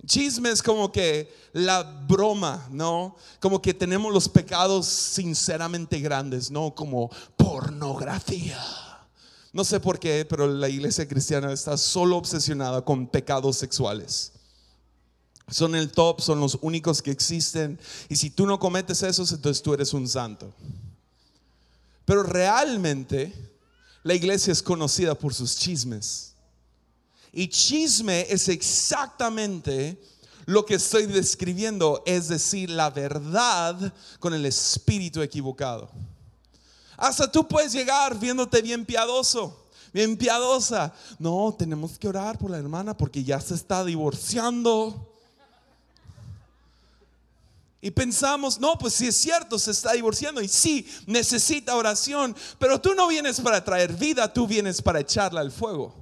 Chisme 0.07 0.51
es 0.51 0.63
como 0.63 0.91
que 0.91 1.33
la 1.53 1.83
broma, 1.83 2.67
¿no? 2.71 3.15
Como 3.41 3.61
que 3.61 3.75
tenemos 3.75 4.13
los 4.13 4.29
pecados 4.29 4.87
sinceramente 4.87 6.01
grandes, 6.01 6.51
¿no? 6.51 6.75
Como 6.75 7.11
pornografía. 7.37 8.59
No 9.53 9.65
sé 9.65 9.81
por 9.81 9.99
qué, 9.99 10.27
pero 10.29 10.47
la 10.47 10.69
iglesia 10.69 11.07
cristiana 11.07 11.53
está 11.53 11.77
solo 11.77 12.17
obsesionada 12.17 12.83
con 12.83 13.07
pecados 13.07 13.57
sexuales. 13.57 14.34
Son 15.49 15.75
el 15.75 15.93
top, 15.93 16.21
son 16.21 16.41
los 16.41 16.59
únicos 16.63 17.03
que 17.03 17.11
existen. 17.11 17.79
Y 18.09 18.17
si 18.17 18.31
tú 18.31 18.47
no 18.47 18.59
cometes 18.59 19.03
esos, 19.03 19.31
entonces 19.33 19.63
tú 19.63 19.75
eres 19.75 19.93
un 19.93 20.09
santo. 20.09 20.53
Pero 22.05 22.23
realmente 22.23 23.33
la 24.03 24.15
iglesia 24.15 24.53
es 24.53 24.63
conocida 24.63 25.15
por 25.15 25.35
sus 25.35 25.57
chismes. 25.57 26.35
Y 27.33 27.49
chisme 27.49 28.27
es 28.31 28.49
exactamente 28.49 30.01
lo 30.47 30.65
que 30.65 30.75
estoy 30.75 31.07
describiendo, 31.07 32.03
es 32.07 32.29
decir, 32.29 32.71
la 32.71 32.91
verdad 32.91 33.93
con 34.21 34.35
el 34.35 34.47
espíritu 34.47 35.23
equivocado. 35.23 35.91
Hasta 36.97 37.31
tú 37.31 37.49
puedes 37.49 37.73
llegar 37.73 38.19
viéndote 38.19 38.63
bien 38.63 38.85
piadoso, 38.85 39.65
bien 39.93 40.17
piadosa. 40.17 40.93
No, 41.19 41.55
tenemos 41.59 41.99
que 41.99 42.09
orar 42.09 42.39
por 42.39 42.51
la 42.51 42.59
hermana 42.59 42.97
porque 42.97 43.25
ya 43.25 43.41
se 43.41 43.55
está 43.55 43.85
divorciando. 43.85 45.14
Y 47.85 47.91
pensamos, 47.91 48.59
no, 48.59 48.79
pues 48.79 48.95
si 48.95 49.09
es 49.09 49.15
cierto, 49.15 49.59
se 49.59 49.71
está 49.71 49.93
divorciando 49.93 50.41
y 50.41 50.49
sí, 50.49 50.89
necesita 51.07 51.77
oración, 51.77 52.35
pero 52.59 52.81
tú 52.81 52.95
no 52.95 53.07
vienes 53.07 53.39
para 53.43 53.63
traer 53.63 53.93
vida, 53.93 54.33
tú 54.33 54.47
vienes 54.47 54.81
para 54.81 55.01
echarla 55.01 55.43
al 55.43 55.53
fuego. 55.53 55.95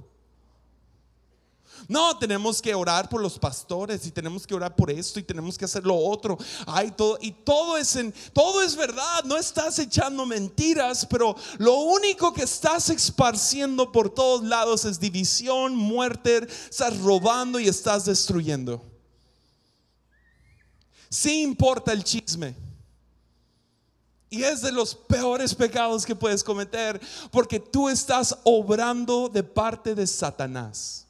No, 1.89 2.17
tenemos 2.17 2.61
que 2.61 2.73
orar 2.73 3.09
por 3.09 3.19
los 3.19 3.37
pastores 3.37 4.05
y 4.05 4.11
tenemos 4.11 4.47
que 4.47 4.55
orar 4.55 4.77
por 4.77 4.91
esto 4.91 5.19
y 5.19 5.23
tenemos 5.23 5.57
que 5.57 5.65
hacer 5.65 5.85
lo 5.85 5.97
otro. 5.97 6.37
Hay 6.67 6.91
todo 6.91 7.17
y 7.19 7.33
todo 7.33 7.75
es 7.75 7.97
en 7.97 8.13
todo 8.31 8.61
es 8.61 8.77
verdad, 8.77 9.25
no 9.25 9.35
estás 9.35 9.77
echando 9.77 10.25
mentiras, 10.25 11.05
pero 11.05 11.35
lo 11.57 11.75
único 11.79 12.31
que 12.31 12.43
estás 12.43 12.89
esparciendo 12.91 13.91
por 13.91 14.09
todos 14.09 14.41
lados 14.45 14.85
es 14.85 15.01
división, 15.01 15.75
muerte, 15.75 16.47
estás 16.69 16.97
robando 16.99 17.59
y 17.59 17.67
estás 17.67 18.05
destruyendo. 18.05 18.92
Sí 21.13 21.43
importa 21.43 21.91
el 21.91 22.03
chisme. 22.03 22.55
Y 24.29 24.43
es 24.43 24.61
de 24.61 24.71
los 24.71 24.95
peores 24.95 25.53
pecados 25.53 26.05
que 26.05 26.15
puedes 26.15 26.43
cometer 26.43 26.99
porque 27.31 27.59
tú 27.59 27.87
estás 27.87 28.35
obrando 28.43 29.29
de 29.29 29.43
parte 29.43 29.93
de 29.93 30.07
Satanás 30.07 31.03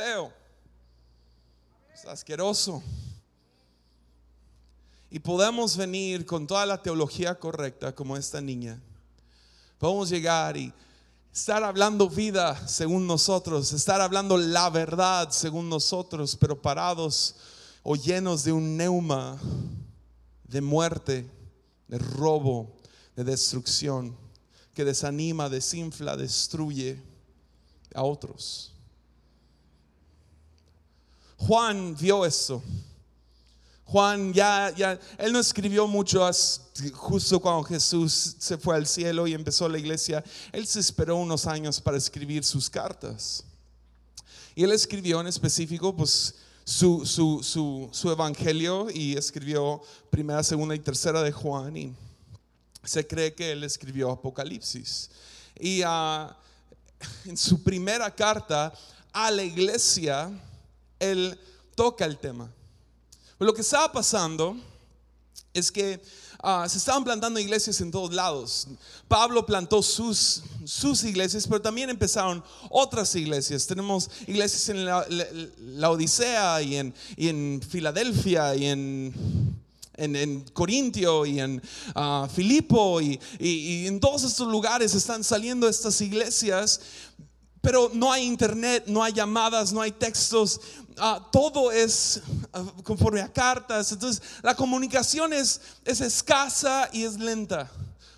feo, 0.00 0.32
es 1.92 2.04
asqueroso. 2.06 2.82
Y 5.10 5.18
podemos 5.18 5.76
venir 5.76 6.24
con 6.24 6.46
toda 6.46 6.64
la 6.64 6.80
teología 6.80 7.34
correcta 7.34 7.94
como 7.94 8.16
esta 8.16 8.40
niña. 8.40 8.80
Podemos 9.78 10.08
llegar 10.08 10.56
y 10.56 10.72
estar 11.32 11.62
hablando 11.62 12.08
vida 12.08 12.66
según 12.66 13.06
nosotros, 13.06 13.72
estar 13.72 14.00
hablando 14.00 14.36
la 14.36 14.68
verdad 14.70 15.30
según 15.30 15.68
nosotros, 15.68 16.36
pero 16.36 16.60
parados 16.60 17.36
o 17.82 17.94
llenos 17.94 18.44
de 18.44 18.52
un 18.52 18.76
neuma 18.76 19.38
de 20.44 20.60
muerte, 20.60 21.30
de 21.86 21.98
robo, 21.98 22.76
de 23.14 23.24
destrucción, 23.24 24.16
que 24.74 24.84
desanima, 24.84 25.48
desinfla, 25.48 26.16
destruye 26.16 27.00
a 27.94 28.02
otros. 28.02 28.72
Juan 31.36 31.96
vio 31.96 32.26
eso. 32.26 32.62
Juan 33.90 34.32
ya, 34.32 34.72
ya, 34.76 34.96
él 35.18 35.32
no 35.32 35.40
escribió 35.40 35.88
mucho 35.88 36.24
justo 36.92 37.40
cuando 37.40 37.64
Jesús 37.64 38.36
se 38.38 38.56
fue 38.56 38.76
al 38.76 38.86
cielo 38.86 39.26
y 39.26 39.34
empezó 39.34 39.68
la 39.68 39.80
iglesia. 39.80 40.22
Él 40.52 40.64
se 40.64 40.78
esperó 40.78 41.16
unos 41.16 41.44
años 41.48 41.80
para 41.80 41.96
escribir 41.96 42.44
sus 42.44 42.70
cartas. 42.70 43.42
Y 44.54 44.62
él 44.62 44.70
escribió 44.70 45.20
en 45.20 45.26
específico, 45.26 45.96
pues, 45.96 46.36
su, 46.64 47.04
su, 47.04 48.10
evangelio 48.12 48.86
y 48.94 49.16
escribió 49.16 49.82
primera, 50.08 50.44
segunda 50.44 50.76
y 50.76 50.78
tercera 50.78 51.20
de 51.20 51.32
Juan. 51.32 51.76
Y 51.76 51.92
se 52.84 53.04
cree 53.04 53.34
que 53.34 53.50
él 53.50 53.64
escribió 53.64 54.12
Apocalipsis. 54.12 55.10
Y 55.58 55.82
ah, 55.84 56.38
en 57.24 57.36
su 57.36 57.60
primera 57.64 58.14
carta 58.14 58.72
a 59.12 59.32
la 59.32 59.42
iglesia, 59.42 60.30
él 61.00 61.36
toca 61.74 62.04
el 62.04 62.16
tema. 62.16 62.52
Lo 63.46 63.54
que 63.54 63.62
estaba 63.62 63.90
pasando 63.90 64.56
es 65.54 65.72
que 65.72 66.00
ah, 66.42 66.66
se 66.68 66.78
estaban 66.78 67.04
plantando 67.04 67.40
iglesias 67.40 67.80
en 67.80 67.90
todos 67.90 68.12
lados. 68.12 68.68
Pablo 69.08 69.44
plantó 69.44 69.82
sus, 69.82 70.42
sus 70.64 71.02
iglesias, 71.04 71.46
pero 71.46 71.60
también 71.60 71.90
empezaron 71.90 72.42
otras 72.68 73.14
iglesias. 73.14 73.66
Tenemos 73.66 74.10
iglesias 74.26 74.68
en 74.68 74.84
la, 74.84 75.90
Odisea 75.90 76.62
y 76.62 76.76
en, 76.76 76.94
en, 77.16 77.60
Filadelfia 77.66 78.54
y 78.54 78.66
en, 78.66 79.56
en, 79.96 80.40
Corintio 80.52 81.26
y 81.26 81.40
en 81.40 81.62
uh, 81.96 82.28
Filipo 82.28 83.00
y, 83.00 83.18
y 83.38 83.86
en 83.86 83.98
todos 84.00 84.22
estos 84.22 84.48
lugares 84.48 84.94
están 84.94 85.24
saliendo 85.24 85.68
estas 85.68 86.00
iglesias 86.00 86.80
pero 87.60 87.90
no 87.92 88.10
hay 88.12 88.24
internet, 88.24 88.84
no 88.86 89.02
hay 89.02 89.12
llamadas, 89.12 89.72
no 89.72 89.80
hay 89.80 89.92
textos, 89.92 90.60
ah, 90.98 91.28
todo 91.30 91.70
es 91.70 92.20
ah, 92.52 92.64
conforme 92.82 93.20
a 93.20 93.32
cartas. 93.32 93.92
Entonces 93.92 94.22
la 94.42 94.54
comunicación 94.54 95.32
es, 95.32 95.60
es 95.84 96.00
escasa 96.00 96.88
y 96.92 97.04
es 97.04 97.18
lenta. 97.18 97.70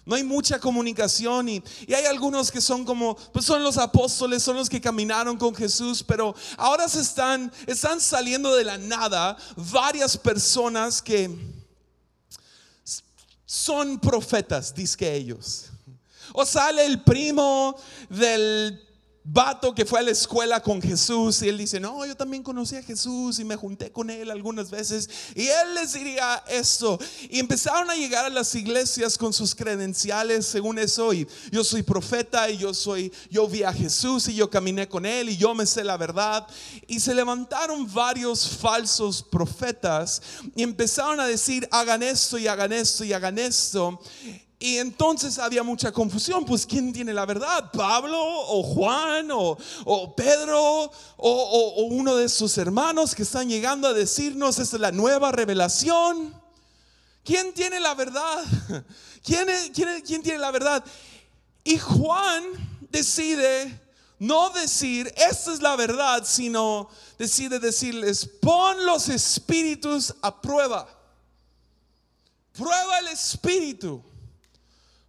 No 0.04 0.16
hay 0.16 0.25
mucha 0.25 0.58
comunicación 0.58 1.49
y, 1.49 1.62
y, 1.87 1.94
hay 1.94 2.06
algunos 2.06 2.50
que 2.50 2.61
son 2.61 2.84
como, 2.84 3.16
pues 3.32 3.44
son 3.44 3.62
los 3.62 3.78
apóstoles, 3.78 4.42
son 4.42 4.56
los 4.56 4.68
que 4.68 4.80
caminaron 4.80 5.37
con 5.37 5.54
Jesús, 5.54 6.02
pero 6.02 6.34
ahora 6.56 6.88
se 6.88 7.00
están, 7.00 7.52
están 7.68 8.00
saliendo 8.00 8.54
de 8.56 8.64
la 8.64 8.78
nada 8.78 9.37
varias 9.56 10.16
personas 10.16 11.00
que 11.00 11.30
son 13.46 14.00
profetas, 14.00 14.75
dice 14.75 15.14
ellos. 15.14 15.66
O 16.32 16.44
sale 16.46 16.84
el 16.84 17.02
primo 17.02 17.76
del 18.08 18.80
vato 19.25 19.75
que 19.75 19.85
fue 19.85 20.00
a 20.00 20.02
la 20.02 20.11
escuela 20.11 20.61
con 20.61 20.83
Jesús 20.83 21.43
y 21.43 21.49
él 21.49 21.59
dice, 21.59 21.79
no, 21.79 22.05
yo 22.05 22.17
también 22.17 22.43
conocí 22.43 22.76
a 22.76 22.83
Jesús 22.83 23.38
y 23.38 23.45
me 23.45 23.57
junté 23.57 23.93
con 23.93 24.11
él 24.11 24.31
algunas 24.31 24.71
veces 24.71 25.09
y 25.35 25.47
él 25.47 25.75
les 25.75 25.93
diría 25.93 26.43
esto 26.49 26.99
y 27.31 27.38
empezaron 27.38 27.88
a 27.91 27.95
llegar 27.95 28.25
a 28.25 28.31
las 28.31 28.55
iglesias 28.55 29.17
con 29.17 29.33
sus 29.33 29.55
credenciales 29.55 30.47
según 30.47 30.79
eso 30.79 31.12
y 31.12 31.29
yo 31.52 31.62
soy 31.62 31.83
profeta 31.83 32.50
y 32.50 32.59
yo 32.59 32.75
soy, 32.75 33.12
yo 33.31 33.47
vi 33.47 33.62
a 33.62 33.73
Jesús 33.73 34.26
y 34.29 34.35
yo 34.35 34.50
caminé 34.50 34.88
con 34.88 35.07
él 35.07 35.29
y 35.29 35.37
yo 35.37 35.55
me 35.55 35.67
sé 35.67 35.85
la 35.85 35.97
verdad. 35.97 36.47
Y 36.87 37.00
se 37.00 37.14
levantaron 37.14 37.93
varios 37.93 38.49
falsos 38.49 39.23
profetas 39.23 40.23
y 40.57 40.62
empezaron 40.62 41.21
a 41.21 41.26
decir, 41.26 41.69
hagan 41.71 42.02
esto 42.02 42.38
y 42.38 42.47
hagan 42.49 42.73
esto 42.73 43.05
y 43.05 43.12
hagan 43.12 43.38
esto 43.38 44.00
y 44.62 44.78
entonces 44.78 45.40
había 45.40 45.64
mucha 45.64 45.90
confusión, 45.90 46.45
pues 46.45 46.64
¿quién 46.64 46.92
tiene 46.92 47.12
la 47.12 47.26
verdad? 47.26 47.73
¿Pablo 47.73 48.16
o 48.23 48.62
Juan 48.62 49.28
o, 49.33 49.59
Pedro 50.14 50.88
o, 51.16 51.87
uno 51.90 52.14
de 52.14 52.28
sus 52.28 52.57
hermanos 52.59 53.12
que 53.12 53.25
están 53.25 53.49
llegando 53.49 53.88
a 53.88 53.92
decirnos 53.92 54.61
esta 54.61 54.76
es 54.76 54.81
la 54.81 54.92
nueva 54.92 55.33
revelación? 55.33 56.40
¿Quién 57.25 57.52
tiene 57.54 57.81
la 57.81 57.95
verdad? 57.95 58.45
¿Quién, 59.25 59.49
quién, 60.07 60.23
tiene 60.23 60.38
la 60.38 60.52
verdad? 60.52 60.85
Y 61.64 61.76
Juan 61.78 62.45
decide 62.88 63.81
no 64.21 64.50
decir, 64.50 65.12
esta 65.16 65.52
es 65.54 65.61
la 65.61 65.75
verdad, 65.75 66.23
sino 66.25 66.88
decide 67.19 67.59
decirles, 67.59 68.31
pon 68.40 68.87
los 68.87 69.09
espíritus 69.09 70.14
a 70.23 70.40
prueba. 70.40 70.88
Prueba 72.52 73.00
el 73.00 73.09
espíritu. 73.09 74.12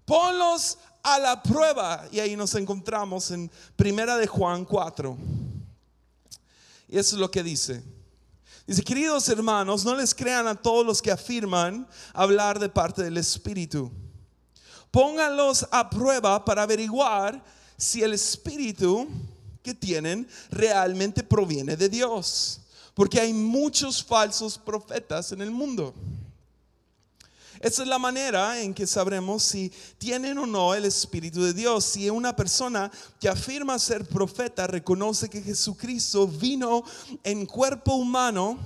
Ponlos 0.05 0.77
a 1.01 1.19
la 1.19 1.41
prueba. 1.43 2.05
Y 2.11 2.19
ahí 2.19 2.35
nos 2.35 2.55
encontramos 2.55 3.31
en 3.31 3.51
Primera 3.75 4.17
de 4.17 4.27
Juan 4.27 4.65
4. 4.65 5.17
Y 6.87 6.97
eso 6.97 7.15
es 7.15 7.19
lo 7.19 7.29
que 7.29 7.43
dice. 7.43 7.83
Dice, 8.65 8.81
queridos 8.81 9.27
hermanos, 9.27 9.83
no 9.83 9.95
les 9.95 10.15
crean 10.15 10.47
a 10.47 10.55
todos 10.55 10.85
los 10.85 11.01
que 11.01 11.11
afirman 11.11 11.87
hablar 12.13 12.59
de 12.59 12.69
parte 12.69 13.03
del 13.03 13.17
Espíritu. 13.17 13.91
Pónganlos 14.89 15.67
a 15.71 15.89
prueba 15.89 16.45
para 16.45 16.63
averiguar 16.63 17.43
si 17.75 18.01
el 18.03 18.13
Espíritu 18.13 19.07
que 19.61 19.73
tienen 19.73 20.27
realmente 20.49 21.23
proviene 21.23 21.75
de 21.75 21.89
Dios. 21.89 22.61
Porque 22.93 23.19
hay 23.19 23.33
muchos 23.33 24.03
falsos 24.03 24.57
profetas 24.57 25.31
en 25.31 25.41
el 25.41 25.51
mundo. 25.51 25.93
Esa 27.63 27.83
es 27.83 27.87
la 27.87 27.97
manera 27.97 28.59
en 28.59 28.73
que 28.73 28.85
sabremos 28.85 29.41
si 29.41 29.71
tienen 29.97 30.37
o 30.37 30.45
no 30.45 30.73
el 30.73 30.83
Espíritu 30.83 31.41
de 31.43 31.53
Dios. 31.53 31.85
Si 31.85 32.09
una 32.09 32.35
persona 32.35 32.91
que 33.21 33.29
afirma 33.29 33.79
ser 33.79 34.05
profeta 34.05 34.67
reconoce 34.67 35.29
que 35.29 35.41
Jesucristo 35.41 36.27
vino 36.27 36.83
en 37.23 37.45
cuerpo 37.45 37.95
humano, 37.95 38.59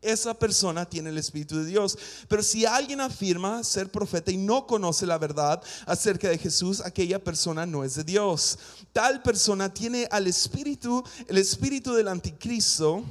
esa 0.00 0.32
persona 0.32 0.88
tiene 0.88 1.10
el 1.10 1.18
Espíritu 1.18 1.58
de 1.58 1.66
Dios. 1.66 1.98
Pero 2.28 2.42
si 2.42 2.64
alguien 2.64 3.02
afirma 3.02 3.62
ser 3.62 3.90
profeta 3.90 4.30
y 4.30 4.38
no 4.38 4.66
conoce 4.66 5.04
la 5.04 5.18
verdad 5.18 5.62
acerca 5.84 6.30
de 6.30 6.38
Jesús, 6.38 6.80
aquella 6.80 7.22
persona 7.22 7.66
no 7.66 7.84
es 7.84 7.96
de 7.96 8.04
Dios. 8.04 8.58
Tal 8.94 9.20
persona 9.20 9.68
tiene 9.68 10.08
al 10.10 10.26
Espíritu, 10.26 11.04
el 11.28 11.36
Espíritu 11.36 11.92
del 11.92 12.08
Anticristo 12.08 13.04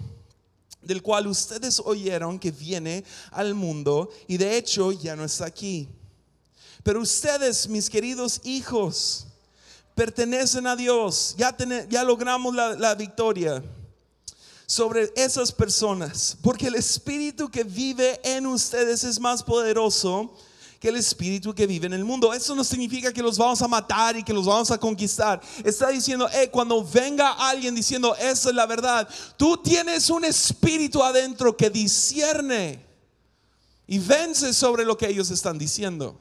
del 0.82 1.02
cual 1.02 1.28
ustedes 1.28 1.82
oyeron 1.84 2.40
que 2.40 2.52
viene 2.52 3.04
al 3.32 3.54
mundo 3.54 4.10
y 4.28 4.38
de 4.38 4.58
hecho 4.58 4.92
ya 4.92 5.16
no 5.16 5.26
está 5.26 5.46
aquí. 5.46 5.88
Pero 6.84 7.02
ustedes, 7.02 7.68
mis 7.68 7.90
queridos 7.90 8.42
hijos, 8.44 9.28
pertenecen 9.96 10.66
a 10.66 10.76
Dios. 10.76 11.36
Ya, 11.38 11.56
ya 11.90 12.04
logramos 12.04 12.56
la, 12.56 12.76
la 12.76 12.96
victoria 12.96 13.62
sobre 14.66 15.12
esas 15.16 15.52
personas, 15.52 16.38
porque 16.42 16.68
el 16.68 16.76
espíritu 16.76 17.50
que 17.50 17.64
vive 17.64 18.20
en 18.24 18.46
ustedes 18.46 19.04
es 19.04 19.20
más 19.20 19.44
poderoso 19.44 20.34
que 20.80 20.88
el 20.88 20.96
espíritu 20.96 21.54
que 21.54 21.68
vive 21.68 21.88
en 21.88 21.94
el 21.94 22.06
mundo. 22.06 22.34
Eso 22.34 22.56
no 22.56 22.64
significa 22.64 23.12
que 23.12 23.22
los 23.22 23.38
vamos 23.38 23.62
a 23.62 23.68
matar 23.68 24.16
y 24.16 24.24
que 24.24 24.34
los 24.34 24.46
vamos 24.46 24.72
a 24.72 24.78
conquistar. 24.78 25.42
Está 25.64 25.90
diciendo, 25.90 26.30
eh, 26.30 26.50
cuando 26.50 26.84
venga 26.84 27.32
alguien 27.34 27.76
diciendo, 27.76 28.16
esa 28.16 28.50
es 28.50 28.56
la 28.56 28.66
verdad, 28.66 29.08
tú 29.36 29.58
tienes 29.58 30.10
un 30.10 30.24
espíritu 30.24 31.04
adentro 31.04 31.56
que 31.56 31.70
discierne 31.70 32.86
y 33.88 34.00
vence 34.00 34.54
sobre 34.54 34.86
lo 34.86 34.98
que 34.98 35.08
ellos 35.08 35.30
están 35.32 35.58
diciendo. 35.58 36.18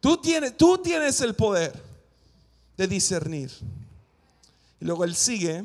Tú 0.00 0.18
tienes, 0.18 0.56
tú 0.56 0.78
tienes 0.78 1.20
el 1.22 1.34
poder 1.34 1.82
de 2.76 2.86
discernir. 2.86 3.50
Y 4.80 4.84
luego 4.84 5.04
él 5.04 5.16
sigue 5.16 5.64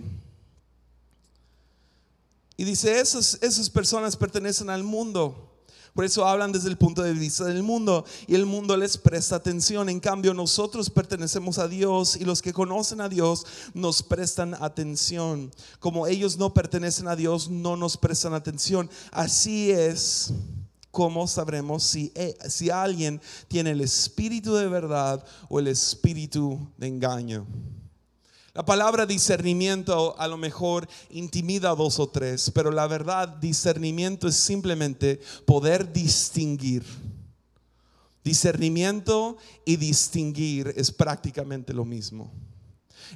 y 2.55 2.63
dice, 2.63 2.99
esas, 2.99 3.37
esas 3.41 3.69
personas 3.69 4.15
pertenecen 4.15 4.69
al 4.69 4.83
mundo 4.83 5.52
por 5.93 6.05
eso 6.05 6.25
hablan 6.27 6.51
desde 6.51 6.69
el 6.69 6.77
punto 6.77 7.03
de 7.03 7.13
vista 7.13 7.45
del 7.45 7.61
mundo 7.61 8.03
y 8.25 8.33
el 8.33 8.47
mundo 8.47 8.75
les 8.75 8.97
presta 8.97 9.35
atención. 9.35 9.89
En 9.89 9.99
cambio, 9.99 10.33
nosotros 10.33 10.89
pertenecemos 10.89 11.59
a 11.59 11.67
Dios 11.67 12.15
y 12.15 12.25
los 12.25 12.41
que 12.41 12.51
conocen 12.51 12.99
a 12.99 13.09
Dios 13.09 13.45
nos 13.75 14.01
prestan 14.01 14.55
atención. 14.55 15.51
Como 15.79 16.07
ellos 16.07 16.37
no 16.37 16.53
pertenecen 16.53 17.07
a 17.07 17.15
Dios, 17.15 17.49
no 17.49 17.77
nos 17.77 17.97
prestan 17.97 18.33
atención. 18.33 18.89
Así 19.11 19.69
es 19.69 20.33
como 20.89 21.27
sabremos 21.27 21.83
si, 21.83 22.11
eh, 22.15 22.37
si 22.47 22.71
alguien 22.71 23.21
tiene 23.47 23.71
el 23.71 23.81
espíritu 23.81 24.55
de 24.55 24.67
verdad 24.67 25.23
o 25.49 25.59
el 25.59 25.67
espíritu 25.67 26.59
de 26.77 26.87
engaño. 26.87 27.45
La 28.55 28.63
palabra 28.63 29.07
discernimiento 29.07 30.15
a 30.19 30.27
lo 30.27 30.37
mejor 30.37 30.87
intimida 31.09 31.71
a 31.71 31.75
dos 31.75 31.99
o 31.99 32.07
tres, 32.07 32.51
pero 32.53 32.69
la 32.69 32.85
verdad 32.85 33.27
discernimiento 33.27 34.27
es 34.27 34.35
simplemente 34.35 35.19
poder 35.47 35.91
distinguir. 35.91 36.83
Discernimiento 38.23 39.37
y 39.65 39.75
distinguir 39.75 40.71
es 40.77 40.91
prácticamente 40.91 41.73
lo 41.73 41.83
mismo. 41.83 42.31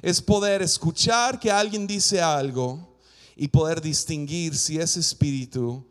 Es 0.02 0.20
poder 0.20 0.60
escuchar 0.60 1.38
que 1.38 1.52
alguien 1.52 1.86
dice 1.86 2.20
algo 2.20 2.98
y 3.36 3.46
poder 3.46 3.80
distinguir 3.80 4.56
si 4.56 4.78
ese 4.78 4.98
espíritu 4.98 5.86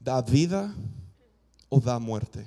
da 0.00 0.22
vida 0.22 0.74
o 1.68 1.78
da 1.78 1.98
muerte. 1.98 2.46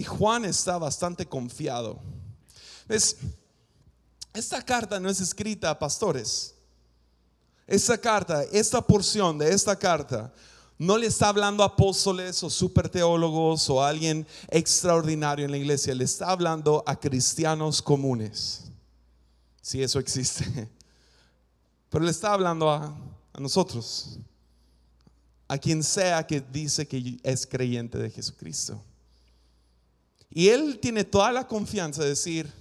Y 0.00 0.04
Juan 0.04 0.46
está 0.46 0.78
bastante 0.78 1.26
confiado. 1.26 2.00
Esta 4.32 4.62
carta 4.62 4.98
no 4.98 5.10
es 5.10 5.20
escrita 5.20 5.68
a 5.68 5.78
pastores. 5.78 6.54
Esta 7.66 7.98
carta, 7.98 8.42
esta 8.44 8.80
porción 8.80 9.36
de 9.36 9.52
esta 9.52 9.78
carta, 9.78 10.32
no 10.78 10.96
le 10.96 11.06
está 11.06 11.28
hablando 11.28 11.62
a 11.62 11.66
apóstoles 11.66 12.42
o 12.42 12.48
superteólogos 12.48 13.68
o 13.68 13.82
a 13.82 13.90
alguien 13.90 14.26
extraordinario 14.48 15.44
en 15.44 15.50
la 15.50 15.58
iglesia. 15.58 15.94
Le 15.94 16.04
está 16.04 16.30
hablando 16.30 16.82
a 16.86 16.98
cristianos 16.98 17.82
comunes. 17.82 18.62
Si 19.60 19.82
eso 19.82 19.98
existe. 19.98 20.66
Pero 21.90 22.06
le 22.06 22.10
está 22.10 22.32
hablando 22.32 22.70
a, 22.70 22.86
a 23.34 23.38
nosotros. 23.38 24.18
A 25.46 25.58
quien 25.58 25.82
sea 25.82 26.26
que 26.26 26.40
dice 26.40 26.88
que 26.88 27.20
es 27.22 27.46
creyente 27.46 27.98
de 27.98 28.08
Jesucristo. 28.08 28.82
Y 30.30 30.48
él 30.48 30.78
tiene 30.80 31.04
toda 31.04 31.32
la 31.32 31.46
confianza 31.46 32.02
de 32.02 32.10
decir, 32.10 32.52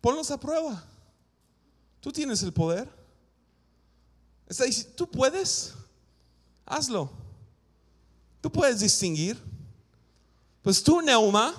ponlos 0.00 0.30
a 0.30 0.38
prueba. 0.38 0.84
Tú 2.00 2.10
tienes 2.10 2.42
el 2.42 2.52
poder. 2.52 2.90
Tú 4.96 5.08
puedes, 5.08 5.72
hazlo. 6.66 7.10
Tú 8.40 8.50
puedes 8.50 8.80
distinguir. 8.80 9.40
Pues 10.62 10.82
tu 10.82 11.00
neuma 11.00 11.54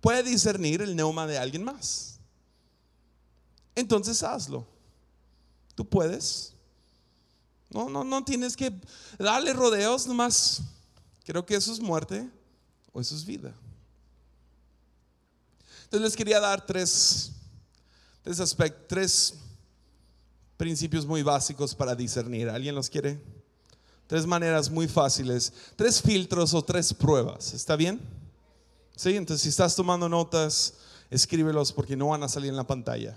puede 0.00 0.22
discernir 0.22 0.80
el 0.80 0.94
neuma 0.94 1.26
de 1.26 1.38
alguien 1.38 1.64
más. 1.64 2.18
Entonces 3.74 4.22
hazlo. 4.22 4.64
Tú 5.74 5.84
puedes. 5.84 6.52
No, 7.68 7.90
no, 7.90 8.04
no 8.04 8.24
tienes 8.24 8.56
que 8.56 8.72
darle 9.18 9.52
rodeos 9.52 10.06
nomás. 10.06 10.62
Creo 11.24 11.44
que 11.44 11.56
eso 11.56 11.72
es 11.72 11.80
muerte 11.80 12.30
o 12.96 13.00
eso 13.02 13.14
es 13.14 13.26
vida. 13.26 13.54
Entonces 15.84 16.00
les 16.00 16.16
quería 16.16 16.40
dar 16.40 16.64
tres, 16.64 17.30
tres 18.22 18.40
aspectos, 18.40 18.86
tres 18.88 19.34
principios 20.56 21.04
muy 21.04 21.22
básicos 21.22 21.74
para 21.74 21.94
discernir. 21.94 22.48
¿Alguien 22.48 22.74
los 22.74 22.88
quiere? 22.88 23.20
Tres 24.06 24.26
maneras 24.26 24.70
muy 24.70 24.88
fáciles, 24.88 25.52
tres 25.76 26.00
filtros 26.00 26.54
o 26.54 26.64
tres 26.64 26.94
pruebas. 26.94 27.52
¿Está 27.52 27.76
bien? 27.76 28.00
Sí, 28.96 29.14
entonces 29.14 29.42
si 29.42 29.50
estás 29.50 29.76
tomando 29.76 30.08
notas, 30.08 30.72
escríbelos 31.10 31.74
porque 31.74 31.96
no 31.96 32.08
van 32.08 32.22
a 32.22 32.30
salir 32.30 32.48
en 32.48 32.56
la 32.56 32.66
pantalla. 32.66 33.14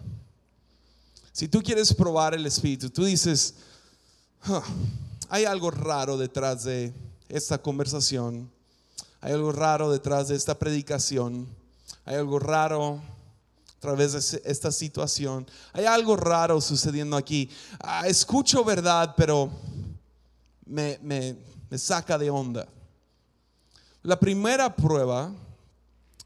Si 1.31 1.47
tú 1.47 1.63
quieres 1.63 1.93
probar 1.93 2.33
el 2.33 2.45
Espíritu, 2.45 2.89
tú 2.89 3.05
dices, 3.05 3.53
hay 5.29 5.45
algo 5.45 5.71
raro 5.71 6.17
detrás 6.17 6.65
de 6.65 6.93
esta 7.29 7.61
conversación 7.61 8.51
hay 9.21 9.33
algo 9.33 9.51
raro 9.51 9.91
detrás 9.91 10.29
de 10.29 10.35
esta 10.35 10.57
predicación. 10.57 11.47
Hay 12.05 12.15
algo 12.15 12.39
raro 12.39 13.01
a 13.77 13.79
través 13.79 14.13
de 14.13 14.41
esta 14.45 14.71
situación. 14.71 15.45
Hay 15.73 15.85
algo 15.85 16.15
raro 16.15 16.61
sucediendo 16.61 17.17
aquí. 17.17 17.49
Ah, 17.79 18.07
escucho 18.07 18.63
verdad, 18.63 19.13
pero 19.17 19.51
me, 20.65 20.99
me 21.01 21.77
saca 21.77 22.17
de 22.17 22.29
onda. 22.29 22.67
La 24.03 24.17
primera 24.19 24.73
prueba 24.73 25.33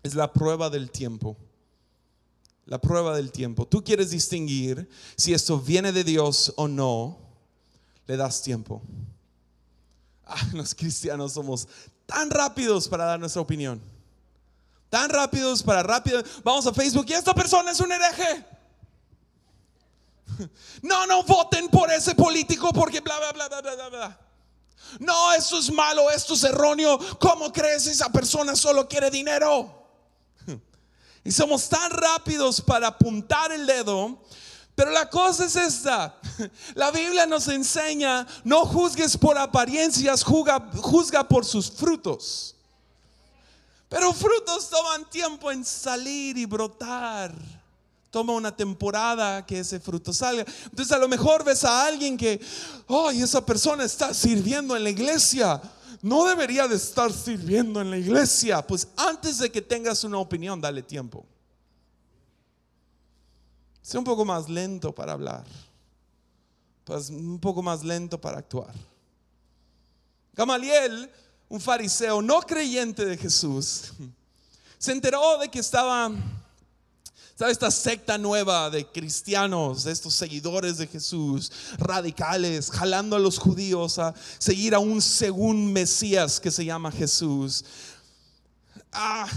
es 0.04 0.14
la 0.14 0.32
prueba 0.32 0.70
del 0.70 0.92
tiempo. 0.92 1.36
La 2.66 2.80
prueba 2.80 3.16
del 3.16 3.32
tiempo. 3.32 3.66
Tú 3.68 3.84
quieres 3.84 4.12
distinguir 4.12 4.88
si 5.16 5.34
esto 5.34 5.60
viene 5.60 5.92
de 5.92 6.04
Dios 6.04 6.54
o 6.56 6.68
no, 6.68 7.18
le 8.06 8.18
das 8.18 8.42
tiempo. 8.44 8.82
Ah, 10.26 10.42
los 10.54 10.74
cristianos 10.74 11.34
somos 11.34 11.68
tan 12.06 12.30
rápidos 12.30 12.88
para 12.88 13.06
dar 13.06 13.20
nuestra 13.20 13.42
opinión. 13.42 13.82
Tan 14.90 15.10
rápidos 15.10 15.64
para 15.64 15.82
rápido. 15.82 16.22
Vamos 16.44 16.68
a 16.68 16.74
Facebook 16.74 17.06
y 17.10 17.14
esta 17.14 17.34
persona 17.34 17.72
es 17.72 17.80
un 17.80 17.92
hereje. 17.92 18.46
No, 20.82 21.06
no 21.06 21.24
voten 21.24 21.70
por 21.70 21.92
ese 21.92 22.16
político 22.16 22.74
porque 22.74 23.00
bla, 23.02 23.18
bla, 23.20 23.48
bla, 23.48 23.62
bla, 23.62 23.76
bla, 23.76 23.90
bla. 23.90 24.20
No, 25.00 25.34
esto 25.34 25.60
es 25.60 25.72
malo, 25.72 26.10
esto 26.10 26.34
es 26.34 26.44
erróneo. 26.44 27.00
¿Cómo 27.20 27.52
crees 27.52 27.88
esa 27.88 28.10
persona 28.12 28.56
solo 28.56 28.88
quiere 28.88 29.10
dinero? 29.10 29.82
Y 31.26 31.32
somos 31.32 31.70
tan 31.70 31.90
rápidos 31.90 32.60
para 32.60 32.88
apuntar 32.88 33.52
el 33.54 33.66
dedo, 33.66 34.22
Pero 34.76 34.92
la 34.92 35.10
cosa 35.10 35.46
es 35.46 35.56
esta. 35.56 36.16
La 36.76 36.90
Biblia 36.92 37.26
nos 37.26 37.48
enseña, 37.48 38.26
no 38.44 38.66
juzgues 38.66 39.16
por 39.18 39.38
apariencias, 39.38 40.24
juzga, 40.24 40.72
juzga 40.78 41.28
por 41.28 41.46
sus 41.46 41.70
frutos. 41.70 42.56
Pero 43.88 44.12
frutos 44.12 44.70
toman 44.70 45.08
tiempo 45.10 45.52
en 45.52 45.64
salir 45.64 46.38
y 46.38 46.46
brotar. 46.46 47.32
Toma 48.10 48.34
una 48.34 48.56
temporada 48.56 49.46
que 49.46 49.60
ese 49.60 49.80
fruto 49.80 50.12
salga. 50.12 50.46
Entonces 50.66 50.92
a 50.92 50.98
lo 50.98 51.08
mejor 51.08 51.44
ves 51.44 51.64
a 51.64 51.86
alguien 51.86 52.18
que, 52.18 52.42
ay, 52.88 53.22
esa 53.22 53.46
persona 53.46 53.84
está 53.84 54.14
sirviendo 54.14 54.76
en 54.76 54.84
la 54.84 54.90
iglesia. 54.90 55.62
No 56.02 56.26
debería 56.26 56.68
de 56.68 56.76
estar 56.76 57.14
sirviendo 57.14 57.82
en 57.82 57.92
la 57.92 57.98
iglesia. 57.98 58.66
Pues 58.66 58.88
antes 58.98 59.38
de 59.38 59.52
que 59.52 59.62
tengas 59.62 60.04
una 60.04 60.18
opinión, 60.18 60.60
dale 60.60 60.82
tiempo. 60.82 61.24
Sé 63.84 64.00
un 64.00 64.04
poco 64.04 64.26
más 64.26 64.50
lento 64.50 64.96
para 64.96 65.14
hablar. 65.14 65.44
Pues 66.84 67.12
un 67.12 67.40
poco 67.40 67.62
más 67.62 67.84
lento 67.84 68.20
para 68.20 68.40
actuar. 68.40 68.74
Gamaliel 70.34 71.12
un 71.54 71.62
fariseo 71.62 72.20
no 72.20 72.42
creyente 72.42 73.06
de 73.06 73.16
Jesús, 73.16 73.92
se 74.80 74.92
enteró 74.92 75.38
de 75.38 75.50
que 75.50 75.60
estaba, 75.60 76.12
esta 77.48 77.70
secta 77.70 78.18
nueva 78.18 78.72
de 78.72 78.88
cristianos, 78.88 79.84
de 79.84 79.92
estos 79.92 80.16
seguidores 80.16 80.80
de 80.80 80.88
Jesús, 80.88 81.52
radicales, 81.78 82.72
jalando 82.72 83.16
a 83.16 83.20
los 83.20 83.38
judíos 83.38 84.00
a 84.00 84.16
seguir 84.40 84.74
a 84.74 84.80
un 84.80 85.00
según 85.00 85.72
Mesías 85.72 86.40
que 86.40 86.50
se 86.50 86.66
llama 86.66 86.92
Jesús. 86.92 87.64
Ah, 88.92 89.28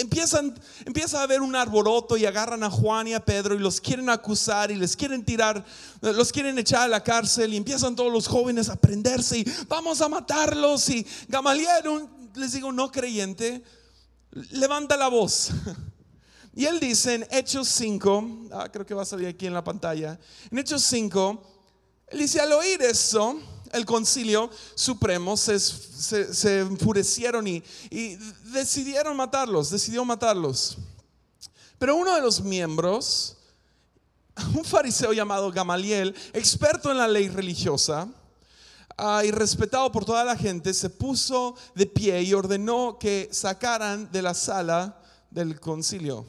empiezan, 0.00 0.58
empieza 0.84 1.20
a 1.20 1.22
haber 1.22 1.42
un 1.42 1.54
arboroto 1.54 2.16
y 2.16 2.26
agarran 2.26 2.62
a 2.64 2.70
Juan 2.70 3.08
y 3.08 3.14
a 3.14 3.24
Pedro 3.24 3.54
y 3.54 3.58
los 3.58 3.80
quieren 3.80 4.08
acusar 4.10 4.70
y 4.70 4.76
les 4.76 4.96
quieren 4.96 5.24
tirar, 5.24 5.64
los 6.00 6.32
quieren 6.32 6.58
echar 6.58 6.82
a 6.82 6.88
la 6.88 7.02
cárcel 7.02 7.54
y 7.54 7.56
empiezan 7.56 7.94
todos 7.94 8.12
los 8.12 8.26
jóvenes 8.26 8.68
a 8.68 8.76
prenderse 8.76 9.38
y 9.38 9.44
vamos 9.68 10.00
a 10.00 10.08
matarlos. 10.08 10.88
Y 10.88 11.06
Gamaliel, 11.28 12.08
les 12.34 12.52
digo, 12.52 12.72
no 12.72 12.90
creyente, 12.90 13.62
levanta 14.50 14.96
la 14.96 15.08
voz. 15.08 15.50
Y 16.52 16.64
él 16.64 16.80
dice 16.80 17.14
en 17.14 17.26
Hechos 17.30 17.68
5, 17.68 18.48
ah, 18.52 18.68
creo 18.72 18.84
que 18.84 18.92
va 18.92 19.02
a 19.02 19.06
salir 19.06 19.28
aquí 19.28 19.46
en 19.46 19.54
la 19.54 19.62
pantalla, 19.62 20.18
en 20.50 20.58
Hechos 20.58 20.82
5, 20.82 21.42
él 22.08 22.18
dice, 22.18 22.40
al 22.40 22.52
oír 22.52 22.82
eso, 22.82 23.40
el 23.72 23.86
concilio 23.86 24.50
supremo 24.74 25.36
se, 25.36 26.60
enfurecieron 26.60 27.46
y, 27.46 27.62
decidieron 28.52 29.16
matarlos, 29.16 29.70
decidió 29.70 30.04
matarlos. 30.04 30.76
Pero 31.78 31.96
uno 31.96 32.14
de 32.14 32.20
los 32.20 32.42
miembros, 32.42 33.36
un 34.54 34.64
fariseo 34.64 35.12
llamado 35.12 35.50
Gamaliel, 35.50 36.14
experto 36.32 36.90
en 36.90 36.98
la 36.98 37.08
ley 37.08 37.28
religiosa 37.28 38.08
ah, 38.98 39.22
y 39.24 39.30
respetado 39.30 39.90
por 39.90 40.04
toda 40.04 40.24
la 40.24 40.36
gente, 40.36 40.74
se 40.74 40.90
puso 40.90 41.54
de 41.74 41.86
pie 41.86 42.22
y 42.22 42.34
ordenó 42.34 42.98
que 42.98 43.28
sacaran 43.32 44.10
de 44.12 44.22
la 44.22 44.34
sala 44.34 45.00
del 45.30 45.58
concilio 45.60 46.26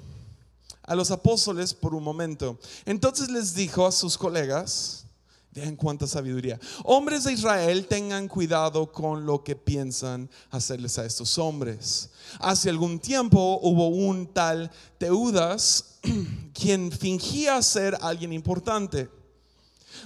a 0.83 0.95
los 0.95 1.11
apóstoles 1.11 1.73
por 1.73 1.95
un 1.95 2.03
momento. 2.03 2.59
Entonces 2.85 3.29
les 3.29 3.53
dijo 3.53 3.85
a 3.85 3.91
sus 3.91 4.17
colegas, 4.17 5.05
Vean 5.53 5.75
cuánta 5.75 6.07
sabiduría. 6.07 6.57
Hombres 6.85 7.25
de 7.25 7.33
Israel, 7.33 7.85
tengan 7.87 8.29
cuidado 8.29 8.89
con 8.89 9.25
lo 9.25 9.43
que 9.43 9.57
piensan 9.57 10.29
hacerles 10.49 10.97
a 10.97 11.05
estos 11.05 11.37
hombres. 11.37 12.09
Hace 12.39 12.69
algún 12.69 12.99
tiempo 12.99 13.59
hubo 13.61 13.89
un 13.89 14.27
tal 14.27 14.71
Teudas 14.97 15.99
quien 16.53 16.89
fingía 16.89 17.61
ser 17.61 17.97
alguien 18.01 18.31
importante. 18.31 19.09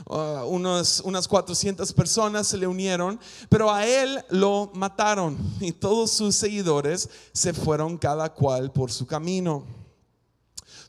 Uh, 0.08 0.46
unas 0.48 1.28
400 1.28 1.94
personas 1.94 2.48
se 2.48 2.58
le 2.58 2.66
unieron, 2.66 3.20
pero 3.48 3.72
a 3.72 3.86
él 3.86 4.26
lo 4.30 4.72
mataron 4.74 5.38
y 5.60 5.72
todos 5.72 6.10
sus 6.10 6.36
seguidores 6.36 7.08
se 7.34 7.54
fueron 7.54 8.00
cada 8.00 8.34
cual 8.34 8.72
por 8.72 8.92
su 8.92 9.06
camino. 9.06 9.64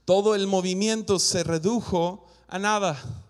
Todo 0.07 0.35
el 0.35 0.47
movimiento 0.47 1.19
se 1.19 1.45
redujo 1.45 2.25
a 2.49 2.59
nada. 2.59 3.26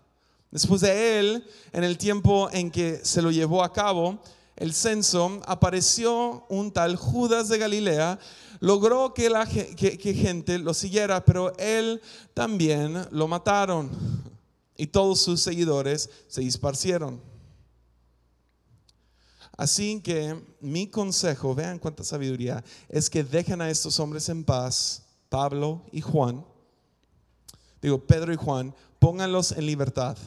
Después 0.51 0.81
de 0.81 1.19
él, 1.19 1.45
en 1.73 1.83
el 1.83 1.97
tiempo 1.97 2.49
en 2.51 2.71
que 2.71 3.01
se 3.03 3.21
lo 3.21 3.31
llevó 3.31 3.63
a 3.63 3.73
cabo 3.73 4.21
el 4.55 4.73
censo, 4.73 5.41
apareció 5.45 6.45
un 6.49 6.71
tal 6.71 6.95
Judas 6.95 7.47
de 7.49 7.57
Galilea, 7.57 8.19
logró 8.59 9.13
que 9.13 9.29
la 9.29 9.45
gente 9.45 10.57
lo 10.57 10.73
siguiera, 10.73 11.23
pero 11.23 11.55
él 11.57 12.01
también 12.33 13.07
lo 13.11 13.27
mataron 13.27 13.91
y 14.75 14.87
todos 14.87 15.21
sus 15.21 15.41
seguidores 15.41 16.09
se 16.27 16.41
disparcieron. 16.41 17.21
Así 19.57 20.01
que 20.01 20.39
mi 20.61 20.87
consejo, 20.87 21.55
vean 21.55 21.79
cuánta 21.79 22.03
sabiduría, 22.03 22.63
es 22.89 23.09
que 23.09 23.23
dejen 23.23 23.59
a 23.59 23.69
estos 23.69 23.99
hombres 23.99 24.29
en 24.29 24.43
paz, 24.43 25.03
Pablo 25.29 25.83
y 25.91 26.01
Juan, 26.01 26.45
digo 27.81 28.05
Pedro 28.05 28.31
y 28.31 28.37
Juan, 28.37 28.73
pónganlos 28.99 29.51
en 29.51 29.65
libertad. 29.65 30.17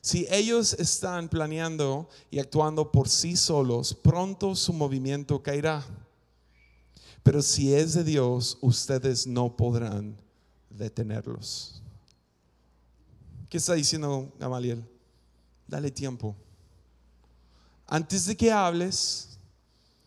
Si 0.00 0.26
ellos 0.30 0.74
están 0.74 1.28
planeando 1.28 2.08
y 2.30 2.38
actuando 2.38 2.90
por 2.90 3.08
sí 3.08 3.36
solos, 3.36 3.94
pronto 3.94 4.54
su 4.54 4.72
movimiento 4.72 5.42
caerá. 5.42 5.84
Pero 7.22 7.42
si 7.42 7.74
es 7.74 7.94
de 7.94 8.04
Dios, 8.04 8.56
ustedes 8.60 9.26
no 9.26 9.54
podrán 9.56 10.16
detenerlos. 10.70 11.82
¿Qué 13.48 13.58
está 13.58 13.74
diciendo 13.74 14.32
Gamaliel? 14.38 14.84
Dale 15.66 15.90
tiempo. 15.90 16.34
Antes 17.86 18.26
de 18.26 18.36
que 18.36 18.52
hables, 18.52 19.38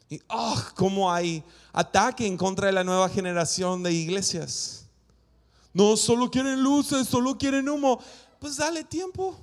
y 0.10 0.21
oh, 0.28 0.62
cómo 0.76 1.12
hay 1.12 1.43
ataque 1.71 2.28
en 2.28 2.38
contra 2.38 2.67
de 2.67 2.74
la 2.74 2.84
nueva 2.84 3.08
generación 3.08 3.82
de 3.82 3.93
iglesias. 3.93 4.81
No, 5.74 5.96
solo 5.96 6.30
quieren 6.30 6.62
luces, 6.62 7.08
solo 7.08 7.38
quieren 7.38 7.70
humo. 7.70 8.00
Pues 8.40 8.58
dale 8.58 8.84
tiempo. 8.84 9.40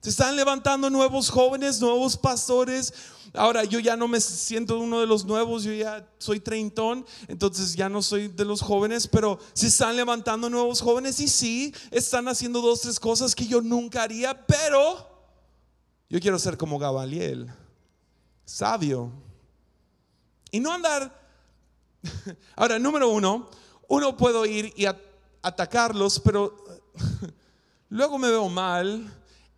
Se 0.00 0.10
están 0.10 0.34
levantando 0.34 0.90
nuevos 0.90 1.30
jóvenes, 1.30 1.80
nuevos 1.80 2.16
pastores. 2.16 2.92
Ahora 3.34 3.62
yo 3.64 3.78
ya 3.78 3.96
no 3.96 4.08
me 4.08 4.20
siento 4.20 4.78
uno 4.78 5.00
de 5.00 5.06
los 5.06 5.24
nuevos, 5.24 5.62
yo 5.62 5.72
ya 5.72 6.06
soy 6.18 6.40
treintón, 6.40 7.06
entonces 7.28 7.74
ya 7.76 7.88
no 7.88 8.02
soy 8.02 8.28
de 8.28 8.44
los 8.44 8.60
jóvenes, 8.60 9.06
pero 9.06 9.38
se 9.54 9.68
están 9.68 9.96
levantando 9.96 10.50
nuevos 10.50 10.82
jóvenes 10.82 11.18
y 11.20 11.28
sí, 11.28 11.74
están 11.90 12.28
haciendo 12.28 12.60
dos, 12.60 12.80
tres 12.82 13.00
cosas 13.00 13.34
que 13.34 13.46
yo 13.46 13.62
nunca 13.62 14.02
haría, 14.02 14.44
pero 14.46 15.08
yo 16.10 16.20
quiero 16.20 16.38
ser 16.38 16.58
como 16.58 16.78
Gabaliel, 16.78 17.50
sabio. 18.44 19.10
Y 20.50 20.60
no 20.60 20.72
andar... 20.72 21.22
Ahora, 22.56 22.78
número 22.78 23.08
uno, 23.08 23.48
uno 23.88 24.16
puedo 24.16 24.46
ir 24.46 24.72
y 24.76 24.86
atacarlos, 25.42 26.20
pero 26.20 26.64
luego 27.88 28.18
me 28.18 28.30
veo 28.30 28.48
mal 28.48 29.12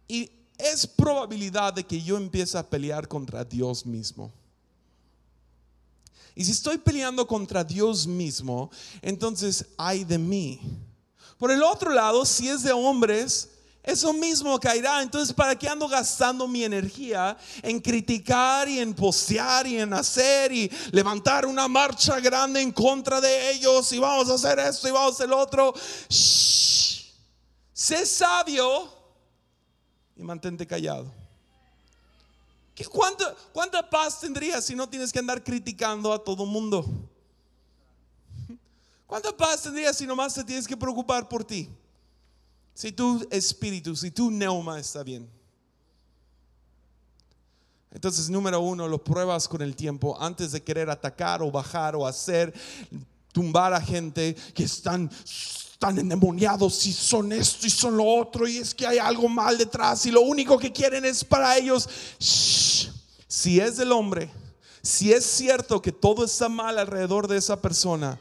y 0.08 0.30
es 0.58 0.86
probabilidad 0.86 1.72
de 1.72 1.84
que 1.84 2.00
yo 2.02 2.16
empiece 2.16 2.56
a 2.56 2.68
pelear 2.68 3.08
contra 3.08 3.44
Dios 3.44 3.84
mismo. 3.84 4.32
Y 6.34 6.44
si 6.44 6.50
estoy 6.50 6.78
peleando 6.78 7.26
contra 7.26 7.62
Dios 7.62 8.06
mismo, 8.06 8.70
entonces 9.02 9.66
hay 9.76 10.04
de 10.04 10.18
mí. 10.18 10.60
Por 11.38 11.50
el 11.50 11.62
otro 11.62 11.92
lado, 11.92 12.24
si 12.24 12.48
es 12.48 12.62
de 12.62 12.72
hombres, 12.72 13.50
eso 13.84 14.14
mismo 14.14 14.58
caerá. 14.58 15.02
Entonces, 15.02 15.34
¿para 15.34 15.56
qué 15.56 15.68
ando 15.68 15.86
gastando 15.86 16.48
mi 16.48 16.64
energía 16.64 17.36
en 17.62 17.78
criticar 17.80 18.66
y 18.66 18.80
en 18.80 18.94
postear 18.94 19.66
y 19.66 19.78
en 19.78 19.92
hacer 19.92 20.50
y 20.52 20.70
levantar 20.90 21.44
una 21.44 21.68
marcha 21.68 22.18
grande 22.18 22.62
en 22.62 22.72
contra 22.72 23.20
de 23.20 23.50
ellos 23.50 23.92
y 23.92 23.98
vamos 23.98 24.30
a 24.30 24.34
hacer 24.34 24.58
esto 24.58 24.88
y 24.88 24.90
vamos 24.90 25.12
a 25.12 25.14
hacer 25.16 25.28
lo 25.28 25.38
otro? 25.38 25.74
Sé 26.08 28.06
sabio 28.06 28.90
y 30.16 30.22
mantente 30.22 30.66
callado. 30.66 31.12
¿Qué, 32.74 32.86
cuánta, 32.86 33.36
¿Cuánta 33.52 33.88
paz 33.88 34.18
tendrías 34.18 34.64
si 34.64 34.74
no 34.74 34.88
tienes 34.88 35.12
que 35.12 35.18
andar 35.18 35.44
criticando 35.44 36.10
a 36.10 36.24
todo 36.24 36.46
mundo? 36.46 36.86
¿Cuánta 39.06 39.36
paz 39.36 39.62
tendrías 39.62 39.94
si 39.96 40.06
nomás 40.06 40.32
te 40.32 40.42
tienes 40.42 40.66
que 40.66 40.76
preocupar 40.76 41.28
por 41.28 41.44
ti? 41.44 41.68
Si 42.74 42.92
tu 42.92 43.26
espíritu, 43.30 43.94
si 43.94 44.10
tu 44.10 44.30
neuma 44.30 44.78
está 44.78 45.02
bien. 45.02 45.30
Entonces, 47.92 48.28
número 48.28 48.60
uno, 48.60 48.88
lo 48.88 49.02
pruebas 49.02 49.46
con 49.46 49.62
el 49.62 49.76
tiempo 49.76 50.20
antes 50.20 50.50
de 50.50 50.62
querer 50.62 50.90
atacar 50.90 51.42
o 51.42 51.50
bajar 51.52 51.94
o 51.94 52.06
hacer, 52.06 52.52
tumbar 53.32 53.72
a 53.72 53.80
gente 53.80 54.34
que 54.52 54.64
están 54.64 55.08
están 55.74 55.98
endemoniados 55.98 56.86
y 56.86 56.92
son 56.92 57.32
esto 57.32 57.66
y 57.66 57.70
son 57.70 57.96
lo 57.96 58.06
otro 58.06 58.48
y 58.48 58.58
es 58.58 58.74
que 58.74 58.86
hay 58.86 58.98
algo 58.98 59.28
mal 59.28 59.58
detrás 59.58 60.06
y 60.06 60.10
lo 60.10 60.22
único 60.22 60.56
que 60.56 60.72
quieren 60.72 61.04
es 61.04 61.24
para 61.24 61.58
ellos. 61.58 61.88
Si 62.18 63.60
es 63.60 63.76
del 63.76 63.92
hombre, 63.92 64.30
si 64.80 65.12
es 65.12 65.24
cierto 65.26 65.82
que 65.82 65.92
todo 65.92 66.24
está 66.24 66.48
mal 66.48 66.78
alrededor 66.78 67.28
de 67.28 67.36
esa 67.36 67.60
persona, 67.60 68.18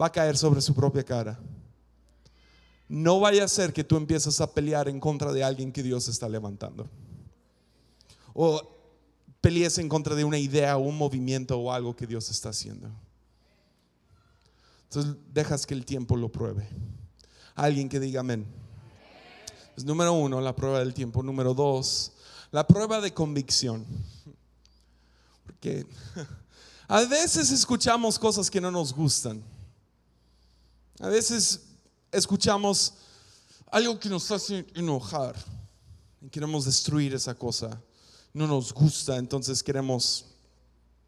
va 0.00 0.06
a 0.06 0.12
caer 0.12 0.36
sobre 0.36 0.60
su 0.60 0.74
propia 0.74 1.04
cara. 1.04 1.38
No 2.90 3.20
vaya 3.20 3.44
a 3.44 3.48
ser 3.48 3.72
que 3.72 3.84
tú 3.84 3.96
empieces 3.96 4.40
a 4.40 4.52
pelear 4.52 4.88
en 4.88 4.98
contra 4.98 5.32
de 5.32 5.44
alguien 5.44 5.70
que 5.70 5.80
Dios 5.80 6.08
está 6.08 6.28
levantando. 6.28 6.90
O 8.34 8.60
pelees 9.40 9.78
en 9.78 9.88
contra 9.88 10.16
de 10.16 10.24
una 10.24 10.38
idea 10.38 10.76
un 10.76 10.98
movimiento 10.98 11.56
o 11.56 11.72
algo 11.72 11.94
que 11.94 12.04
Dios 12.04 12.28
está 12.30 12.48
haciendo. 12.48 12.90
Entonces 14.88 15.14
dejas 15.32 15.66
que 15.66 15.74
el 15.74 15.84
tiempo 15.84 16.16
lo 16.16 16.32
pruebe. 16.32 16.68
Alguien 17.54 17.88
que 17.88 18.00
diga 18.00 18.22
amén. 18.22 18.44
número 19.84 20.12
uno, 20.12 20.40
la 20.40 20.56
prueba 20.56 20.80
del 20.80 20.92
tiempo. 20.92 21.22
Número 21.22 21.54
dos, 21.54 22.10
la 22.50 22.66
prueba 22.66 23.00
de 23.00 23.14
convicción. 23.14 23.86
Porque 25.46 25.86
a 26.88 27.02
veces 27.02 27.52
escuchamos 27.52 28.18
cosas 28.18 28.50
que 28.50 28.60
no 28.60 28.72
nos 28.72 28.92
gustan. 28.92 29.44
A 30.98 31.06
veces 31.06 31.69
escuchamos 32.12 32.94
algo 33.70 33.98
que 33.98 34.08
nos 34.08 34.30
hace 34.30 34.66
enojar 34.74 35.36
y 36.20 36.28
queremos 36.28 36.64
destruir 36.64 37.14
esa 37.14 37.34
cosa. 37.34 37.80
No 38.32 38.46
nos 38.46 38.72
gusta, 38.72 39.16
entonces 39.16 39.62
queremos 39.62 40.26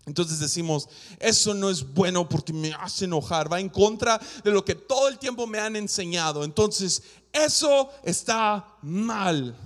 entonces 0.04 0.40
decimos, 0.40 0.88
eso 1.20 1.54
no 1.54 1.70
es 1.70 1.94
bueno 1.94 2.28
porque 2.28 2.52
me 2.52 2.72
hace 2.74 3.04
enojar, 3.04 3.52
va 3.52 3.60
en 3.60 3.68
contra 3.68 4.20
de 4.42 4.50
lo 4.50 4.64
que 4.64 4.74
todo 4.74 5.08
el 5.08 5.18
tiempo 5.18 5.46
me 5.46 5.60
han 5.60 5.76
enseñado. 5.76 6.42
Entonces, 6.42 7.02
eso 7.32 7.88
está 8.02 8.76
mal. 8.82 9.56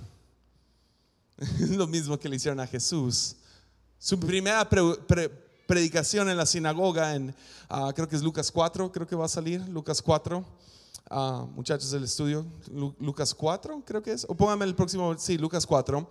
Es 1.59 1.69
lo 1.69 1.87
mismo 1.87 2.17
que 2.17 2.29
le 2.29 2.35
hicieron 2.35 2.59
a 2.59 2.67
Jesús. 2.67 3.35
Su 3.99 4.19
primera 4.19 4.67
predicación 5.67 6.29
en 6.29 6.37
la 6.37 6.45
sinagoga, 6.45 7.15
en, 7.15 7.35
ah, 7.69 7.91
creo 7.95 8.07
que 8.07 8.15
es 8.15 8.23
Lucas 8.23 8.51
4, 8.51 8.91
creo 8.91 9.07
que 9.07 9.15
va 9.15 9.25
a 9.25 9.29
salir, 9.29 9.61
Lucas 9.69 10.01
4. 10.01 10.43
Muchachos 11.09 11.91
del 11.91 12.03
estudio, 12.03 12.45
Lucas 12.99 13.33
4, 13.33 13.83
creo 13.85 14.03
que 14.03 14.11
es. 14.11 14.25
O 14.27 14.35
póngame 14.35 14.65
el 14.65 14.75
próximo, 14.75 15.17
sí, 15.17 15.37
Lucas 15.37 15.65
4. 15.65 16.07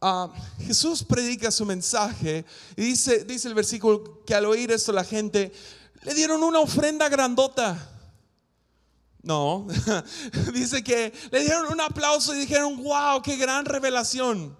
Ah, 0.00 0.30
Jesús 0.60 1.02
predica 1.02 1.50
su 1.50 1.66
mensaje 1.66 2.44
y 2.76 2.82
dice, 2.82 3.24
dice 3.24 3.48
el 3.48 3.54
versículo 3.54 4.24
que 4.24 4.34
al 4.34 4.44
oír 4.46 4.70
esto 4.70 4.92
la 4.92 5.02
gente 5.02 5.52
le 6.02 6.14
dieron 6.14 6.44
una 6.44 6.60
ofrenda 6.60 7.08
grandota. 7.08 7.94
No, 9.22 9.66
dice 10.54 10.84
que 10.84 11.12
le 11.32 11.40
dieron 11.40 11.72
un 11.72 11.80
aplauso 11.80 12.32
y 12.34 12.38
dijeron, 12.38 12.80
wow, 12.82 13.20
qué 13.20 13.36
gran 13.36 13.64
revelación. 13.64 14.56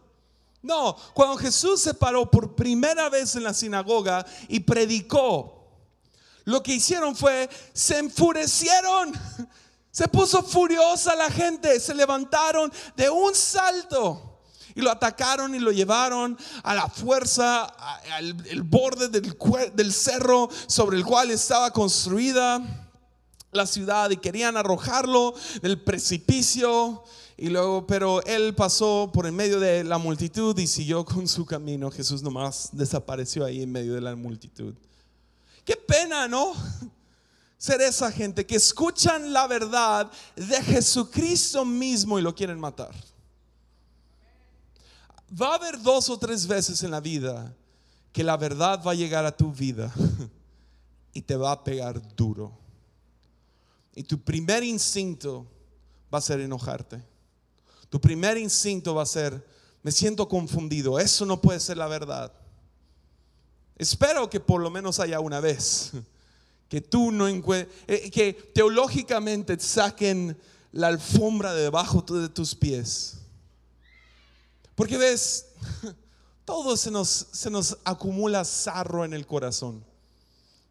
No, 0.61 0.97
cuando 1.15 1.37
Jesús 1.37 1.81
se 1.81 1.95
paró 1.95 2.29
por 2.29 2.57
primera 2.57 3.09
vez 3.09 3.37
en 3.37 3.45
la 3.45 3.55
sinagoga 3.55 4.27
y 4.49 4.59
predicó, 4.61 5.58
lo 6.49 6.63
que 6.63 6.75
hicieron 6.75 7.15
fue, 7.15 7.49
se 7.75 7.99
enfurecieron, 7.99 9.13
se 9.91 10.09
puso 10.09 10.43
furiosa 10.43 11.15
la 11.15 11.31
gente, 11.31 11.79
se 11.79 11.95
levantaron 11.95 12.73
de 12.97 13.11
un 13.11 13.35
salto 13.35 14.41
y 14.75 14.81
lo 14.81 14.91
atacaron 14.91 15.55
y 15.55 15.59
lo 15.59 15.73
llevaron 15.73 16.39
a 16.63 16.75
la 16.75 16.89
fuerza, 16.89 17.65
al 17.65 18.47
el 18.49 18.63
borde 18.63 19.09
del, 19.09 19.37
del 19.75 19.93
cerro 19.93 20.49
sobre 20.67 20.97
el 20.97 21.05
cual 21.05 21.31
estaba 21.31 21.71
construida 21.71 22.63
la 23.53 23.67
ciudad 23.67 24.09
y 24.09 24.17
querían 24.17 24.57
arrojarlo 24.57 25.35
del 25.61 25.83
precipicio. 25.83 27.05
Y 27.37 27.51
luego, 27.51 27.87
pero 27.87 28.23
él 28.25 28.55
pasó 28.55 29.11
por 29.13 29.27
en 29.27 29.37
medio 29.37 29.61
de 29.61 29.85
la 29.85 29.99
multitud 29.99 30.59
y 30.59 30.67
siguió 30.67 31.05
con 31.05 31.29
su 31.29 31.45
camino. 31.45 31.91
Jesús 31.91 32.23
nomás 32.23 32.71
desapareció 32.73 33.45
ahí 33.45 33.63
en 33.63 33.71
medio 33.71 33.95
de 33.95 34.01
la 34.01 34.17
multitud. 34.17 34.75
Qué 35.69 35.77
pena, 35.77 36.27
¿no? 36.27 36.55
Ser 37.59 37.83
esa 37.83 38.11
gente 38.11 38.47
que 38.47 38.57
escuchan 38.57 39.35
la 39.35 39.47
verdad 39.47 40.11
de 40.35 40.63
Jesucristo 40.63 41.63
mismo 41.63 42.19
y 42.19 42.23
lo 42.23 42.35
quieren 42.35 42.59
matar. 42.59 42.95
Va 45.31 45.51
a 45.51 45.55
haber 45.57 45.79
dos 45.83 46.09
o 46.09 46.19
tres 46.19 46.47
veces 46.47 46.83
en 46.85 46.91
la 46.91 47.01
vida 47.01 47.55
que 48.15 48.25
la 48.25 48.39
verdad 48.39 48.83
va 48.83 48.93
a 48.93 48.95
llegar 48.95 49.27
a 49.27 49.37
tu 49.37 49.53
vida 49.53 49.93
y 51.13 51.21
te 51.21 51.37
va 51.37 51.53
a 51.53 51.63
pegar 51.63 52.01
duro. 52.17 52.51
Y 53.95 54.05
tu 54.05 54.19
primer 54.19 54.63
instinto 54.63 55.47
va 56.11 56.17
a 56.17 56.23
ser 56.23 56.41
enojarte. 56.41 57.05
Tu 57.91 58.01
primer 58.01 58.39
instinto 58.39 58.95
va 58.95 59.03
a 59.03 59.07
ser, 59.07 59.47
me 59.83 59.93
siento 59.93 60.27
confundido, 60.31 60.99
eso 60.99 61.27
no 61.27 61.43
puede 61.43 61.61
ser 61.61 61.77
la 61.77 61.89
verdad. 61.89 62.33
Espero 63.79 64.29
que 64.29 64.41
por 64.41 64.61
lo 64.61 64.71
menos 64.71 65.01
haya 65.01 65.21
una 65.21 65.41
vez 65.41 65.93
que 66.69 66.81
tú 66.81 67.13
no 67.13 67.27
eh, 67.29 68.11
que 68.11 68.33
teológicamente 68.55 69.59
saquen 69.59 70.37
la 70.73 70.89
alfombra 70.89 71.55
de 71.55 71.63
debajo 71.63 72.03
de 72.03 72.29
tus 72.29 72.55
pies 72.55 73.19
porque 74.79 74.97
ves, 74.97 75.47
todo 76.45 76.77
se 76.77 76.93
nos, 76.93 77.27
se 77.33 77.51
nos 77.51 77.79
acumula 77.83 78.45
sarro 78.45 79.05
en 79.05 79.13
el 79.13 79.27
corazón. 79.27 79.85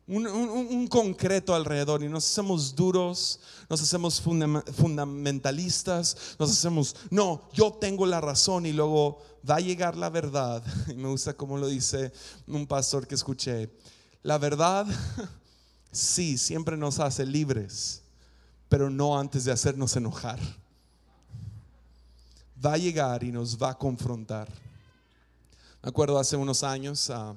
Un, 0.08 0.88
concreto 0.88 1.54
alrededor 1.54 2.02
y 2.02 2.08
nos 2.08 2.26
hacemos 2.26 2.74
duros, 2.74 3.42
nos 3.70 3.82
hacemos 3.82 4.22
fundamentalistas, 4.22 6.16
nos 6.40 6.50
hacemos, 6.50 6.96
no, 7.10 7.50
yo 7.52 7.74
tengo 7.74 8.06
la 8.06 8.22
razón 8.22 8.66
y 8.66 8.72
luego 8.72 9.22
va 9.48 9.56
a 9.56 9.60
llegar 9.60 9.98
la 9.98 10.10
verdad. 10.10 10.64
Y 10.88 10.94
me 10.94 11.10
gusta 11.10 11.34
como 11.34 11.58
lo 11.58 11.68
dice 11.68 12.14
un 12.48 12.66
pastor 12.66 13.06
que 13.06 13.16
escuché. 13.16 13.70
La 14.24 14.38
verdad, 14.38 14.88
sí, 15.92 16.38
siempre 16.38 16.78
nos 16.78 17.00
hace 17.00 17.26
libres, 17.26 18.02
pero 18.70 18.90
no 18.90 19.20
antes 19.20 19.44
de 19.44 19.52
hacernos 19.52 19.94
enojar 19.98 20.40
va 22.64 22.74
a 22.74 22.78
llegar 22.78 23.24
y 23.24 23.32
nos 23.32 23.62
va 23.62 23.72
a 23.72 23.78
confrontar. 23.78 24.48
Me 25.82 25.90
acuerdo 25.90 26.18
hace 26.18 26.36
unos 26.36 26.64
años, 26.64 27.10
uh, 27.10 27.36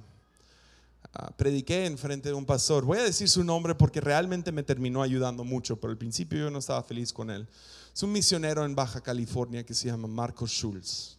prediqué 1.37 1.87
en 1.87 1.99
frente 1.99 2.29
de 2.29 2.35
un 2.35 2.47
pastor. 2.47 2.85
Voy 2.85 2.99
a 2.99 3.03
decir 3.03 3.29
su 3.29 3.45
nombre 3.45 3.75
porque 3.75 4.01
realmente 4.01 4.53
me 4.53 4.63
terminó 4.63 5.03
ayudando 5.03 5.45
mucho, 5.45 5.77
pero 5.81 5.91
al 5.91 5.99
principio 5.99 6.39
yo 6.39 6.51
no 6.51 6.59
estaba 6.59 6.83
feliz 6.83 7.13
con 7.13 7.31
él. 7.31 7.47
Es 7.95 8.03
un 8.03 8.13
misionero 8.13 8.65
en 8.65 8.75
Baja 8.75 9.01
California 9.01 9.65
que 9.65 9.75
se 9.75 9.89
llama 9.89 10.09
Marcos 10.09 10.51
Schulz. 10.51 11.17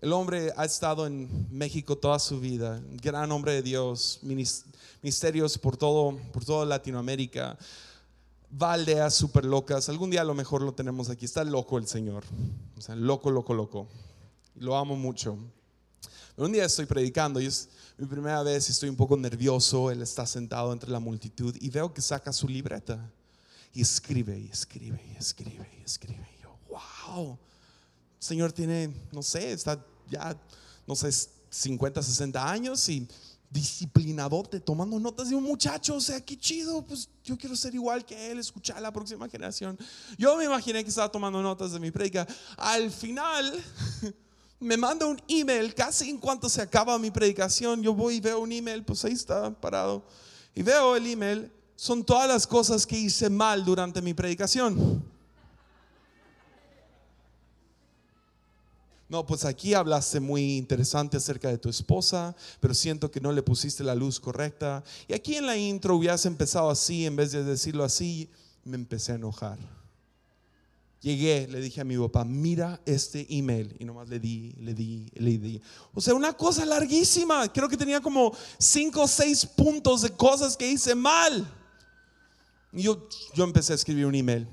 El 0.00 0.12
hombre 0.12 0.52
ha 0.56 0.64
estado 0.64 1.06
en 1.06 1.28
México 1.50 1.96
toda 1.96 2.18
su 2.18 2.40
vida, 2.40 2.82
gran 3.00 3.30
hombre 3.30 3.52
de 3.52 3.62
Dios, 3.62 4.18
ministerios 4.22 5.58
por 5.58 5.76
todo, 5.76 6.16
por 6.32 6.44
toda 6.44 6.66
Latinoamérica 6.66 7.56
va 8.60 8.74
aldeas 8.74 9.14
súper 9.14 9.44
locas. 9.44 9.88
Algún 9.88 10.10
día 10.10 10.20
a 10.20 10.24
lo 10.24 10.34
mejor 10.34 10.62
lo 10.62 10.72
tenemos 10.72 11.08
aquí. 11.08 11.24
Está 11.24 11.44
loco 11.44 11.78
el 11.78 11.86
Señor. 11.86 12.24
O 12.76 12.80
sea, 12.80 12.94
loco, 12.94 13.30
loco, 13.30 13.54
loco. 13.54 13.88
Lo 14.56 14.76
amo 14.76 14.96
mucho. 14.96 15.36
Pero 16.36 16.46
un 16.46 16.52
día 16.52 16.64
estoy 16.64 16.86
predicando 16.86 17.40
y 17.40 17.46
es 17.46 17.68
mi 17.98 18.06
primera 18.06 18.42
vez 18.42 18.68
estoy 18.70 18.88
un 18.88 18.96
poco 18.96 19.16
nervioso. 19.16 19.90
Él 19.90 20.02
está 20.02 20.26
sentado 20.26 20.72
entre 20.72 20.90
la 20.90 21.00
multitud 21.00 21.56
y 21.60 21.70
veo 21.70 21.92
que 21.92 22.00
saca 22.00 22.32
su 22.32 22.48
libreta 22.48 23.10
y 23.72 23.82
escribe 23.82 24.38
y 24.38 24.48
escribe 24.50 25.00
y 25.12 25.16
escribe 25.16 25.68
y 25.78 25.84
escribe. 25.84 26.28
Y 26.38 26.42
yo, 26.42 26.56
wow. 26.68 27.38
Señor 28.18 28.52
tiene, 28.52 28.92
no 29.10 29.22
sé, 29.22 29.52
está 29.52 29.84
ya, 30.08 30.36
no 30.86 30.94
sé, 30.94 31.10
50, 31.50 32.02
60 32.02 32.50
años 32.50 32.88
y 32.88 33.06
disciplinadote, 33.50 34.60
tomando 34.60 34.98
notas 34.98 35.28
de 35.28 35.34
un 35.34 35.44
muchacho, 35.44 35.96
o 35.96 36.00
sea, 36.00 36.20
qué 36.22 36.38
chido, 36.38 36.82
pues 36.82 37.10
yo 37.22 37.36
quiero 37.36 37.54
ser 37.54 37.74
igual 37.74 38.04
que 38.04 38.30
él, 38.30 38.38
escuchar 38.38 38.78
a 38.78 38.80
la 38.80 38.90
próxima 38.90 39.28
generación. 39.28 39.78
Yo 40.16 40.36
me 40.38 40.44
imaginé 40.44 40.82
que 40.82 40.88
estaba 40.88 41.10
tomando 41.10 41.42
notas 41.42 41.72
de 41.72 41.78
mi 41.78 41.90
predica. 41.90 42.26
Al 42.56 42.90
final 42.90 43.52
me 44.62 44.76
manda 44.76 45.06
un 45.06 45.20
email, 45.28 45.74
casi 45.74 46.08
en 46.08 46.18
cuanto 46.18 46.48
se 46.48 46.62
acaba 46.62 46.98
mi 46.98 47.10
predicación, 47.10 47.82
yo 47.82 47.92
voy 47.92 48.16
y 48.16 48.20
veo 48.20 48.40
un 48.40 48.52
email, 48.52 48.84
pues 48.84 49.04
ahí 49.04 49.12
está 49.12 49.50
parado, 49.50 50.04
y 50.54 50.62
veo 50.62 50.96
el 50.96 51.06
email, 51.06 51.50
son 51.74 52.04
todas 52.04 52.28
las 52.28 52.46
cosas 52.46 52.86
que 52.86 52.96
hice 52.96 53.28
mal 53.28 53.64
durante 53.64 54.00
mi 54.00 54.14
predicación. 54.14 55.04
No, 59.08 59.26
pues 59.26 59.44
aquí 59.44 59.74
hablaste 59.74 60.20
muy 60.20 60.56
interesante 60.56 61.18
acerca 61.18 61.48
de 61.48 61.58
tu 61.58 61.68
esposa, 61.68 62.34
pero 62.60 62.72
siento 62.72 63.10
que 63.10 63.20
no 63.20 63.30
le 63.30 63.42
pusiste 63.42 63.84
la 63.84 63.94
luz 63.94 64.18
correcta. 64.18 64.82
Y 65.06 65.12
aquí 65.12 65.34
en 65.34 65.44
la 65.44 65.54
intro 65.54 65.96
hubieras 65.96 66.24
empezado 66.24 66.70
así 66.70 67.04
en 67.04 67.16
vez 67.16 67.32
de 67.32 67.44
decirlo 67.44 67.84
así, 67.84 68.30
me 68.64 68.76
empecé 68.76 69.12
a 69.12 69.16
enojar. 69.16 69.58
Llegué, 71.02 71.48
le 71.48 71.60
dije 71.60 71.80
a 71.80 71.84
mi 71.84 71.98
papá, 71.98 72.24
mira 72.24 72.80
este 72.86 73.26
email. 73.28 73.76
Y 73.78 73.84
nomás 73.84 74.08
le 74.08 74.18
di, 74.18 74.54
le 74.58 74.72
di, 74.72 75.06
le 75.14 75.36
di. 75.36 75.60
O 75.92 76.00
sea, 76.00 76.14
una 76.14 76.32
cosa 76.32 76.64
larguísima. 76.64 77.52
Creo 77.52 77.68
que 77.68 77.76
tenía 77.76 78.00
como 78.00 78.32
cinco 78.56 79.02
o 79.02 79.08
seis 79.08 79.44
puntos 79.44 80.02
de 80.02 80.10
cosas 80.10 80.56
que 80.56 80.70
hice 80.70 80.94
mal. 80.94 81.46
Y 82.72 82.82
yo, 82.82 83.08
yo 83.34 83.44
empecé 83.44 83.72
a 83.72 83.76
escribir 83.76 84.06
un 84.06 84.14
email. 84.14 84.48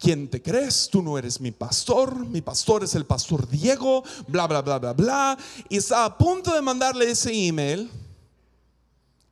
¿quién 0.00 0.28
te 0.28 0.42
crees? 0.42 0.88
Tú 0.90 1.02
no 1.02 1.18
eres 1.18 1.40
mi 1.40 1.52
pastor, 1.52 2.26
mi 2.26 2.40
pastor 2.40 2.82
es 2.82 2.94
el 2.94 3.04
pastor 3.04 3.46
Diego, 3.46 4.02
bla, 4.26 4.46
bla, 4.46 4.62
bla, 4.62 4.78
bla, 4.78 4.92
bla. 4.94 5.38
Y 5.68 5.76
estaba 5.76 6.06
a 6.06 6.18
punto 6.18 6.52
de 6.54 6.62
mandarle 6.62 7.10
ese 7.10 7.30
email. 7.32 7.88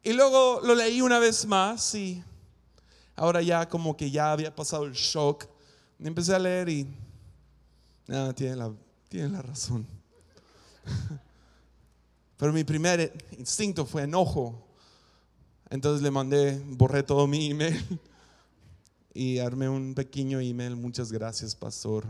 Y 0.03 0.13
luego 0.13 0.61
lo 0.63 0.75
leí 0.75 1.01
una 1.01 1.19
vez 1.19 1.45
más 1.47 1.95
y 1.95 2.23
ahora 3.17 3.43
ya 3.43 3.69
como 3.69 3.97
que 3.97 4.11
ya 4.11 4.31
había 4.31 4.55
pasado 4.55 4.85
el 4.85 4.93
shock 4.93 5.47
empecé 5.99 6.35
a 6.35 6.39
leer 6.39 6.69
y, 6.69 6.87
nada, 8.07 8.33
tiene 8.35 8.57
la, 8.57 8.73
tiene 9.09 9.29
la 9.29 9.43
razón. 9.43 9.87
Pero 12.37 12.53
mi 12.53 12.65
primer 12.65 13.13
instinto 13.37 13.85
fue 13.85 14.05
enojo. 14.05 14.65
Entonces 15.71 16.03
le 16.03 16.11
mandé, 16.11 16.63
borré 16.67 17.03
todo 17.03 17.27
mi 17.27 17.51
email 17.51 17.77
y 19.15 19.39
armé 19.39 19.69
un 19.69 19.95
pequeño 19.95 20.41
email. 20.41 20.77
Muchas 20.77 21.13
gracias, 21.13 21.55
pastor. 21.55 22.07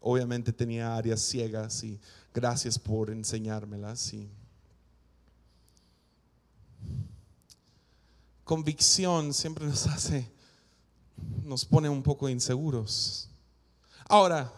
Obviamente 0.00 0.52
tenía 0.52 0.96
áreas 0.96 1.20
ciegas 1.20 1.82
y 1.82 1.98
gracias 2.32 2.78
por 2.78 3.10
enseñármelas. 3.10 4.12
Y 4.14 4.30
convicción 8.44 9.34
siempre 9.34 9.66
nos 9.66 9.86
hace, 9.88 10.30
nos 11.44 11.64
pone 11.64 11.88
un 11.88 12.02
poco 12.02 12.28
inseguros. 12.28 13.28
Ahora, 14.08 14.52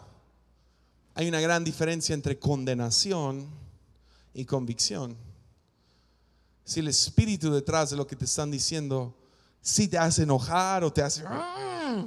hay 1.13 1.27
una 1.27 1.39
gran 1.39 1.63
diferencia 1.63 2.13
entre 2.13 2.37
condenación 2.37 3.47
y 4.33 4.45
convicción. 4.45 5.15
Si 6.63 6.79
el 6.79 6.87
espíritu 6.87 7.51
detrás 7.51 7.89
de 7.89 7.97
lo 7.97 8.05
que 8.05 8.15
te 8.15 8.25
están 8.25 8.51
diciendo, 8.51 9.15
si 9.61 9.87
te 9.87 9.97
hace 9.97 10.23
enojar 10.23 10.83
o 10.83 10.91
te 10.91 11.01
hace 11.01 11.23
ah", 11.25 12.05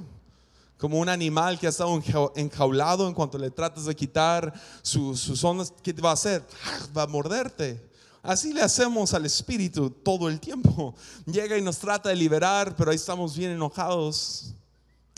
como 0.78 0.98
un 0.98 1.08
animal 1.08 1.58
que 1.58 1.66
ha 1.66 1.70
estado 1.70 2.00
enjaulado 2.36 3.08
en 3.08 3.14
cuanto 3.14 3.36
le 3.36 3.50
tratas 3.50 3.86
de 3.86 3.96
quitar 3.96 4.52
sus 4.82 5.42
ondas, 5.42 5.72
¿qué 5.82 5.92
te 5.92 6.00
va 6.00 6.10
a 6.10 6.14
hacer? 6.14 6.46
Va 6.96 7.02
a 7.02 7.06
morderte. 7.06 7.89
Así 8.22 8.52
le 8.52 8.60
hacemos 8.60 9.14
al 9.14 9.24
espíritu 9.24 9.90
todo 9.90 10.28
el 10.28 10.40
tiempo. 10.40 10.94
Llega 11.26 11.56
y 11.56 11.62
nos 11.62 11.78
trata 11.78 12.10
de 12.10 12.16
liberar, 12.16 12.76
pero 12.76 12.90
ahí 12.90 12.96
estamos 12.96 13.36
bien 13.36 13.50
enojados 13.52 14.54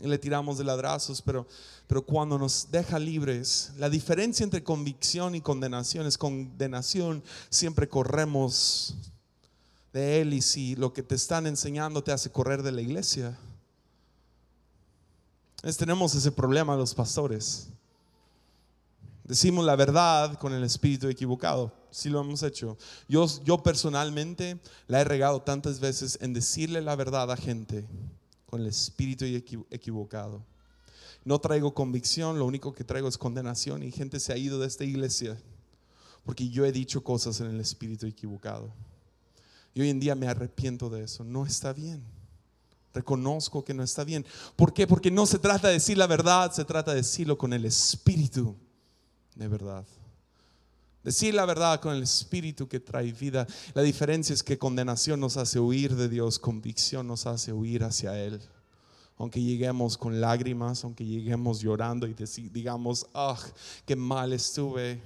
y 0.01 0.07
le 0.07 0.19
tiramos 0.19 0.59
de 0.59 0.65
ladrazos, 0.65 1.23
pero, 1.23 1.47
pero 1.87 2.05
cuando 2.05 2.39
nos 2.39 2.69
deja 2.71 2.99
libres, 2.99 3.73
la 3.79 3.89
diferencia 3.89 4.45
entre 4.45 4.63
convicción 4.65 5.35
y 5.35 5.41
condenación 5.41 6.07
es 6.07 6.19
condenación, 6.19 7.23
siempre 7.51 7.89
corremos 7.89 8.95
de 9.93 10.21
él 10.21 10.35
y 10.35 10.43
si 10.43 10.75
lo 10.77 10.93
que 10.93 11.03
te 11.03 11.15
están 11.15 11.47
enseñando 11.47 12.03
te 12.03 12.13
hace 12.13 12.31
correr 12.31 12.63
de 12.63 12.73
la 12.73 12.81
iglesia. 12.81 13.39
Es, 15.63 15.77
tenemos 15.77 16.15
ese 16.15 16.33
problema 16.33 16.77
los 16.77 16.95
pastores. 16.95 17.69
Decimos 19.23 19.65
la 19.65 19.77
verdad 19.77 20.37
con 20.39 20.53
el 20.53 20.65
espíritu 20.65 21.09
equivocado. 21.09 21.82
Si 21.93 22.09
lo 22.09 22.21
hemos 22.21 22.43
hecho. 22.43 22.77
Yo, 23.09 23.27
yo 23.45 23.63
personalmente 23.63 24.59
la 24.89 25.01
he 25.01 25.05
regado 25.05 25.43
tantas 25.43 25.79
veces 25.79 26.19
en 26.21 26.33
decirle 26.33 26.83
la 26.83 26.97
verdad 26.97 27.31
a 27.31 27.37
gente 27.37 27.87
con 28.47 28.63
el 28.63 28.67
espíritu 28.67 29.25
equivocado. 29.71 30.43
No 31.25 31.39
traigo 31.39 31.73
convicción, 31.73 32.39
lo 32.39 32.47
único 32.47 32.75
que 32.75 32.83
traigo 32.83 33.07
es 33.07 33.17
condenación 33.17 33.85
y 33.85 33.93
gente 33.93 34.19
se 34.19 34.33
ha 34.33 34.37
ido 34.37 34.59
de 34.59 34.67
esta 34.67 34.85
iglesia 34.85 35.39
porque 36.25 36.49
yo 36.49 36.65
he 36.65 36.73
dicho 36.73 37.03
cosas 37.03 37.41
en 37.41 37.49
el 37.49 37.61
espíritu 37.61 38.07
equivocado. 38.07 38.73
Y 39.75 39.81
hoy 39.81 39.91
en 39.91 40.01
día 40.01 40.15
me 40.15 40.29
arrepiento 40.29 40.91
de 40.91 41.05
eso. 41.05 41.25
No 41.25 41.47
está 41.47 41.73
bien. 41.73 42.03
Reconozco 42.95 43.65
que 43.65 43.75
no 43.75 43.83
está 43.83 44.05
bien. 44.05 44.25
¿Por 44.55 44.75
qué? 44.75 44.87
Porque 44.87 45.11
no 45.11 45.25
se 45.27 45.39
trata 45.39 45.69
de 45.69 45.75
decir 45.75 45.97
la 45.97 46.07
verdad, 46.07 46.53
se 46.53 46.65
trata 46.65 46.91
de 46.91 46.99
decirlo 46.99 47.39
con 47.39 47.53
el 47.53 47.65
espíritu 47.65 48.55
de 49.35 49.49
verdad. 49.49 49.85
Decir 51.05 51.35
la 51.35 51.45
verdad 51.45 51.81
con 51.81 51.95
el 51.95 52.03
espíritu 52.03 52.69
que 52.69 52.79
trae 52.79 53.13
vida. 53.13 53.47
La 53.75 53.83
diferencia 53.83 54.33
es 54.33 54.43
que 54.43 54.57
condenación 54.57 55.19
nos 55.19 55.37
hace 55.37 55.59
huir 55.59 55.97
de 55.97 56.09
Dios, 56.09 56.39
convicción 56.39 57.09
nos 57.09 57.27
hace 57.27 57.53
huir 57.53 57.83
hacia 57.83 58.17
Él. 58.19 58.41
Aunque 59.19 59.43
lleguemos 59.43 59.99
con 59.99 60.21
lágrimas, 60.21 60.85
aunque 60.85 61.05
lleguemos 61.05 61.61
llorando 61.61 62.07
y 62.07 62.15
digamos, 62.53 63.07
ah, 63.15 63.39
qué 63.85 63.97
mal 63.97 64.33
estuve, 64.33 65.01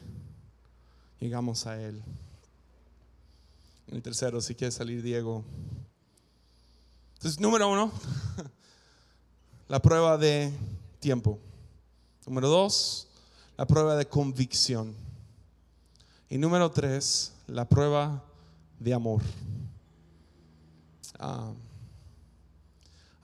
llegamos 1.18 1.66
a 1.66 1.80
Él. 1.80 2.02
El 3.88 4.02
tercero, 4.02 4.40
si 4.40 4.54
quiere 4.54 4.72
salir 4.72 5.02
Diego. 5.02 5.44
Entonces, 7.14 7.40
número 7.40 7.70
uno, 7.70 7.90
la 9.68 9.80
prueba 9.80 10.18
de 10.18 10.52
tiempo. 11.00 11.38
Número 12.26 12.48
dos, 12.48 13.08
la 13.56 13.66
prueba 13.66 13.96
de 13.96 14.06
convicción. 14.06 15.05
Y 16.28 16.38
número 16.38 16.70
tres, 16.70 17.32
la 17.46 17.68
prueba 17.68 18.24
de 18.80 18.92
amor. 18.92 19.22
Ah, 21.18 21.52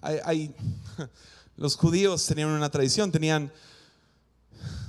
los 1.56 1.76
judíos 1.76 2.24
tenían 2.26 2.48
una 2.48 2.70
tradición, 2.70 3.10
tenían 3.10 3.52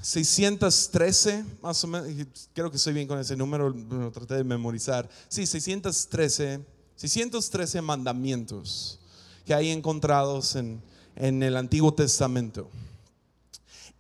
613, 0.02 1.45
más 1.62 1.84
o 1.84 1.88
menos, 1.88 2.08
creo 2.54 2.69
que 2.69 2.78
estoy 2.78 2.93
bien 2.93 3.08
con 3.08 3.17
ese 3.19 3.36
número, 3.36 3.69
lo 3.69 4.12
traté 4.12 4.36
de 4.36 4.43
memorizar. 4.43 5.10
Sí, 5.28 5.47
613, 5.47 6.63
613 6.95 7.82
mandamientos 7.82 8.99
que 9.45 9.54
hay 9.54 9.69
encontrados 9.69 10.56
en, 10.56 10.82
en 11.15 11.41
el 11.41 11.58
Antiguo 11.58 11.93
Testamento. 11.93 12.69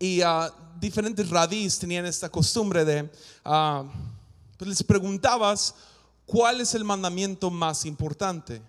Y 0.03 0.21
uh, 0.21 0.51
diferentes 0.81 1.29
radís 1.29 1.79
tenían 1.79 2.05
esta 2.05 2.27
costumbre 2.27 2.83
de, 2.83 3.03
uh, 3.45 3.87
pues 4.57 4.67
les 4.67 4.83
preguntabas 4.83 5.75
cuál 6.25 6.59
es 6.59 6.75
el 6.75 6.83
mandamiento 6.83 7.49
más 7.49 7.85
importante. 7.85 8.61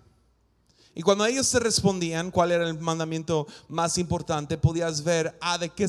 Y 0.93 1.01
cuando 1.01 1.25
ellos 1.25 1.51
te 1.51 1.59
respondían 1.59 2.31
cuál 2.31 2.53
era 2.53 2.65
el 2.65 2.79
mandamiento 2.79 3.47
más 3.67 3.97
importante, 3.97 4.57
podías 4.57 5.03
ver, 5.03 5.37
ah, 5.41 5.57
de 5.57 5.67
qué, 5.67 5.85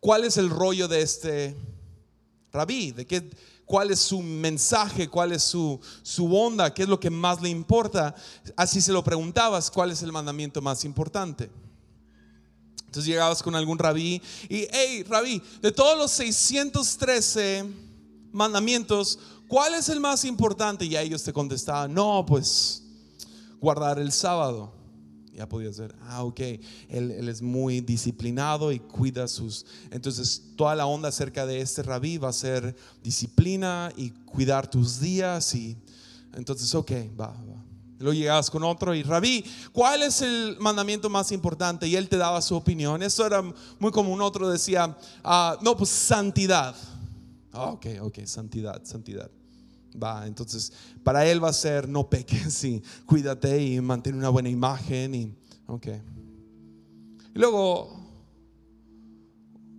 cuál 0.00 0.24
es 0.24 0.36
el 0.38 0.50
rollo 0.50 0.88
de 0.88 1.02
este 1.02 1.56
rabí, 2.50 2.90
de 2.90 3.06
qué, 3.06 3.30
cuál 3.64 3.92
es 3.92 4.00
su 4.00 4.20
mensaje, 4.22 5.08
cuál 5.08 5.30
es 5.30 5.44
su, 5.44 5.78
su 6.02 6.36
onda, 6.36 6.74
qué 6.74 6.82
es 6.82 6.88
lo 6.88 6.98
que 6.98 7.10
más 7.10 7.40
le 7.40 7.48
importa. 7.48 8.16
Así 8.56 8.80
se 8.80 8.90
lo 8.90 9.04
preguntabas, 9.04 9.70
cuál 9.70 9.92
es 9.92 10.02
el 10.02 10.10
mandamiento 10.10 10.60
más 10.60 10.84
importante. 10.84 11.48
Entonces 12.90 13.08
llegabas 13.08 13.40
con 13.40 13.54
algún 13.54 13.78
rabí 13.78 14.20
y, 14.48 14.66
hey, 14.72 15.04
rabí, 15.08 15.40
de 15.62 15.70
todos 15.70 15.96
los 15.96 16.10
613 16.10 17.64
mandamientos, 18.32 19.16
¿cuál 19.46 19.74
es 19.74 19.88
el 19.90 20.00
más 20.00 20.24
importante? 20.24 20.84
Y 20.86 20.96
a 20.96 21.02
ellos 21.02 21.22
te 21.22 21.32
contestaban, 21.32 21.94
no, 21.94 22.26
pues 22.26 22.82
guardar 23.60 24.00
el 24.00 24.10
sábado. 24.10 24.72
Ya 25.32 25.48
podías 25.48 25.78
ver, 25.78 25.94
ah, 26.08 26.24
ok, 26.24 26.40
él, 26.88 27.12
él, 27.12 27.28
es 27.28 27.40
muy 27.42 27.80
disciplinado 27.80 28.72
y 28.72 28.80
cuida 28.80 29.28
sus... 29.28 29.66
Entonces, 29.92 30.42
toda 30.56 30.74
la 30.74 30.86
onda 30.86 31.10
acerca 31.10 31.46
de 31.46 31.60
este 31.60 31.84
rabí 31.84 32.18
va 32.18 32.30
a 32.30 32.32
ser 32.32 32.74
disciplina 33.04 33.92
y 33.96 34.10
cuidar 34.10 34.68
tus 34.68 34.98
días. 34.98 35.54
Y 35.54 35.76
entonces, 36.34 36.74
ok, 36.74 36.90
va, 37.18 37.32
Luego 38.00 38.14
llegabas 38.14 38.50
con 38.50 38.64
otro 38.64 38.94
y, 38.94 39.02
Rabí, 39.02 39.44
¿cuál 39.72 40.02
es 40.02 40.22
el 40.22 40.56
mandamiento 40.58 41.10
más 41.10 41.32
importante? 41.32 41.86
Y 41.86 41.96
él 41.96 42.08
te 42.08 42.16
daba 42.16 42.40
su 42.40 42.56
opinión. 42.56 43.02
Eso 43.02 43.26
era 43.26 43.42
muy 43.78 43.90
común. 43.90 44.22
Otro 44.22 44.48
decía, 44.48 44.96
ah, 45.22 45.58
no, 45.60 45.76
pues 45.76 45.90
santidad. 45.90 46.74
Ah, 47.52 47.66
ok, 47.66 47.86
ok, 48.00 48.20
santidad, 48.24 48.82
santidad. 48.84 49.30
Va, 50.02 50.26
entonces 50.26 50.72
para 51.02 51.26
él 51.26 51.44
va 51.44 51.50
a 51.50 51.52
ser 51.52 51.88
no 51.88 52.08
peques 52.08 52.54
sí, 52.54 52.82
cuídate 53.04 53.62
y 53.62 53.80
mantén 53.82 54.14
una 54.14 54.30
buena 54.30 54.48
imagen. 54.48 55.14
Y, 55.14 55.34
ok. 55.66 55.88
Y 57.34 57.38
luego 57.38 58.00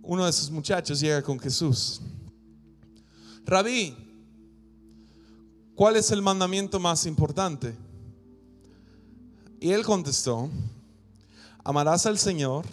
uno 0.00 0.22
de 0.22 0.30
esos 0.30 0.48
muchachos 0.48 1.00
llega 1.00 1.22
con 1.22 1.40
Jesús. 1.40 2.00
Rabí, 3.44 3.96
¿cuál 5.74 5.96
es 5.96 6.12
el 6.12 6.22
mandamiento 6.22 6.78
más 6.78 7.04
importante? 7.04 7.74
Y 9.62 9.70
él 9.70 9.84
contestó, 9.84 10.50
amarás 11.62 12.04
al 12.06 12.18
Señor. 12.18 12.66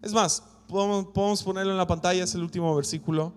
Es 0.00 0.12
más, 0.12 0.40
podemos, 0.68 1.42
ponerlo 1.42 1.72
en 1.72 1.76
la 1.76 1.86
pantalla, 1.86 2.22
es 2.22 2.32
el 2.36 2.44
último 2.44 2.76
versículo. 2.76 3.32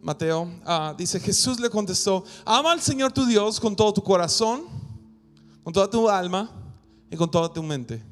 Mateo, 0.00 0.50
ah, 0.64 0.94
dice, 0.96 1.20
Jesús 1.20 1.60
le 1.60 1.68
contestó, 1.68 2.24
ama 2.46 2.72
al 2.72 2.80
Señor 2.80 3.12
tu 3.12 3.26
Dios 3.26 3.60
con 3.60 3.76
todo 3.76 3.92
tu 3.92 4.02
corazón, 4.02 4.62
con 5.62 5.70
toda 5.74 5.90
tu 5.90 6.08
alma 6.08 6.50
y 7.10 7.16
con 7.18 7.30
toda 7.30 7.52
tu 7.52 7.62
mente. 7.62 8.02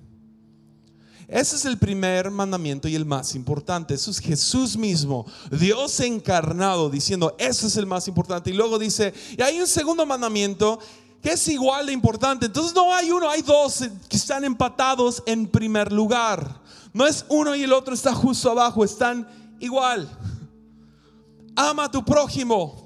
Ese 1.26 1.56
es 1.56 1.64
el 1.64 1.78
primer 1.78 2.30
mandamiento 2.30 2.86
y 2.86 2.94
el 2.94 3.06
más 3.06 3.34
importante. 3.34 3.94
Eso 3.94 4.10
es 4.10 4.18
Jesús 4.18 4.76
mismo, 4.76 5.24
Dios 5.50 5.98
encarnado, 6.00 6.90
diciendo, 6.90 7.34
ese 7.38 7.68
es 7.68 7.78
el 7.78 7.86
más 7.86 8.06
importante. 8.08 8.50
Y 8.50 8.52
luego 8.52 8.78
dice, 8.78 9.14
y 9.38 9.40
hay 9.40 9.58
un 9.58 9.66
segundo 9.66 10.04
mandamiento 10.04 10.78
que 11.22 11.30
es 11.30 11.48
igual 11.48 11.86
de 11.86 11.92
importante. 11.92 12.46
Entonces 12.46 12.74
no 12.74 12.92
hay 12.92 13.10
uno, 13.12 13.30
hay 13.30 13.42
dos 13.42 13.84
que 14.08 14.16
están 14.16 14.44
empatados 14.44 15.22
en 15.24 15.46
primer 15.46 15.92
lugar. 15.92 16.60
No 16.92 17.06
es 17.06 17.24
uno 17.28 17.54
y 17.54 17.62
el 17.62 17.72
otro 17.72 17.94
está 17.94 18.12
justo 18.12 18.50
abajo, 18.50 18.84
están 18.84 19.26
igual. 19.60 20.10
Ama 21.54 21.84
a 21.84 21.90
tu 21.90 22.04
prójimo 22.04 22.82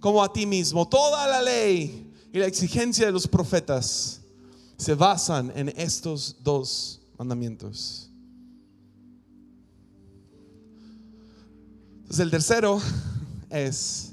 como 0.00 0.24
a 0.24 0.32
ti 0.32 0.46
mismo. 0.46 0.88
Toda 0.88 1.26
la 1.28 1.42
ley 1.42 2.10
y 2.32 2.38
la 2.38 2.46
exigencia 2.46 3.04
de 3.04 3.12
los 3.12 3.28
profetas 3.28 4.22
se 4.78 4.94
basan 4.94 5.52
en 5.54 5.68
estos 5.76 6.36
dos 6.42 7.02
mandamientos. 7.18 8.10
Entonces 11.96 12.20
el 12.20 12.30
tercero 12.30 12.80
es, 13.50 14.12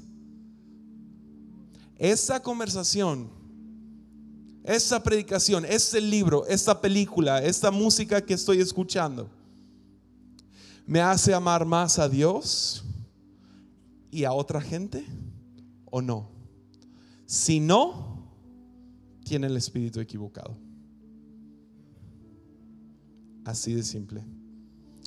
esa 1.96 2.42
conversación 2.42 3.43
esa 4.64 5.02
predicación, 5.02 5.66
este 5.66 6.00
libro, 6.00 6.46
esta 6.46 6.80
película, 6.80 7.42
esta 7.42 7.70
música 7.70 8.22
que 8.22 8.32
estoy 8.32 8.60
escuchando, 8.60 9.28
me 10.86 11.00
hace 11.00 11.34
amar 11.34 11.66
más 11.66 11.98
a 11.98 12.08
Dios 12.08 12.82
y 14.10 14.24
a 14.24 14.32
otra 14.32 14.60
gente 14.60 15.04
o 15.84 16.00
no. 16.00 16.30
Si 17.26 17.60
no, 17.60 18.26
tiene 19.24 19.46
el 19.48 19.56
espíritu 19.56 20.00
equivocado. 20.00 20.56
Así 23.44 23.74
de 23.74 23.82
simple. 23.82 24.24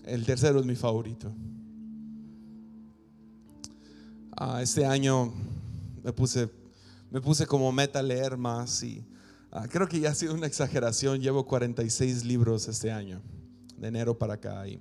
El 0.06 0.24
tercero 0.24 0.60
es 0.60 0.66
mi 0.66 0.76
favorito. 0.76 1.32
Ah, 4.32 4.62
este 4.62 4.86
año 4.86 5.34
me 6.04 6.14
puse, 6.14 6.48
me 7.10 7.20
puse 7.22 7.48
como 7.48 7.72
meta 7.72 8.04
leer 8.04 8.38
más 8.38 8.84
y 8.84 9.04
ah, 9.58 9.68
creo 9.70 9.88
que 9.88 10.00
ya 10.00 10.12
ha 10.12 10.16
sido 10.16 10.34
una 10.34 10.48
exageración. 10.48 11.22
Llevo 11.22 11.46
46 11.46 12.26
libros 12.26 12.68
este 12.68 12.92
año, 12.92 13.22
de 13.78 13.88
enero 13.88 14.18
para 14.18 14.36
acá. 14.36 14.68
Y 14.68 14.80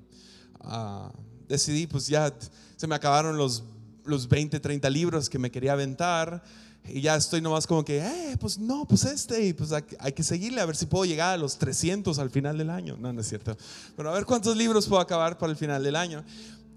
ah, 0.60 1.12
decidí, 1.48 1.86
pues 1.86 2.06
ya 2.06 2.32
se 2.76 2.86
me 2.86 2.94
acabaron 2.94 3.36
los, 3.36 3.64
los 4.04 4.28
20, 4.28 4.60
30 4.60 4.90
libros 4.90 5.30
que 5.30 5.38
me 5.38 5.50
quería 5.50 5.72
aventar. 5.72 6.42
Y 6.88 7.00
ya 7.00 7.16
estoy 7.16 7.40
nomás 7.40 7.66
como 7.66 7.84
que, 7.84 7.98
eh, 7.98 8.36
pues 8.38 8.58
no, 8.58 8.86
pues 8.86 9.04
este, 9.04 9.44
y 9.44 9.52
pues 9.52 9.72
hay, 9.72 9.82
hay, 9.98 10.12
que 10.12 10.22
seguirle 10.22 10.60
a 10.60 10.66
ver 10.66 10.76
si 10.76 10.86
puedo 10.86 11.04
llegar 11.04 11.34
a 11.34 11.36
los 11.36 11.58
300 11.58 12.18
al 12.20 12.30
final 12.30 12.58
del 12.58 12.70
año. 12.70 12.96
No, 12.96 13.12
no 13.12 13.20
es 13.20 13.28
cierto. 13.28 13.56
Pero 13.96 14.10
a 14.10 14.14
ver 14.14 14.24
cuántos 14.24 14.56
libros 14.56 14.86
puedo 14.86 15.02
acabar 15.02 15.36
para 15.36 15.50
el 15.50 15.58
final 15.58 15.82
del 15.82 15.96
año. 15.96 16.24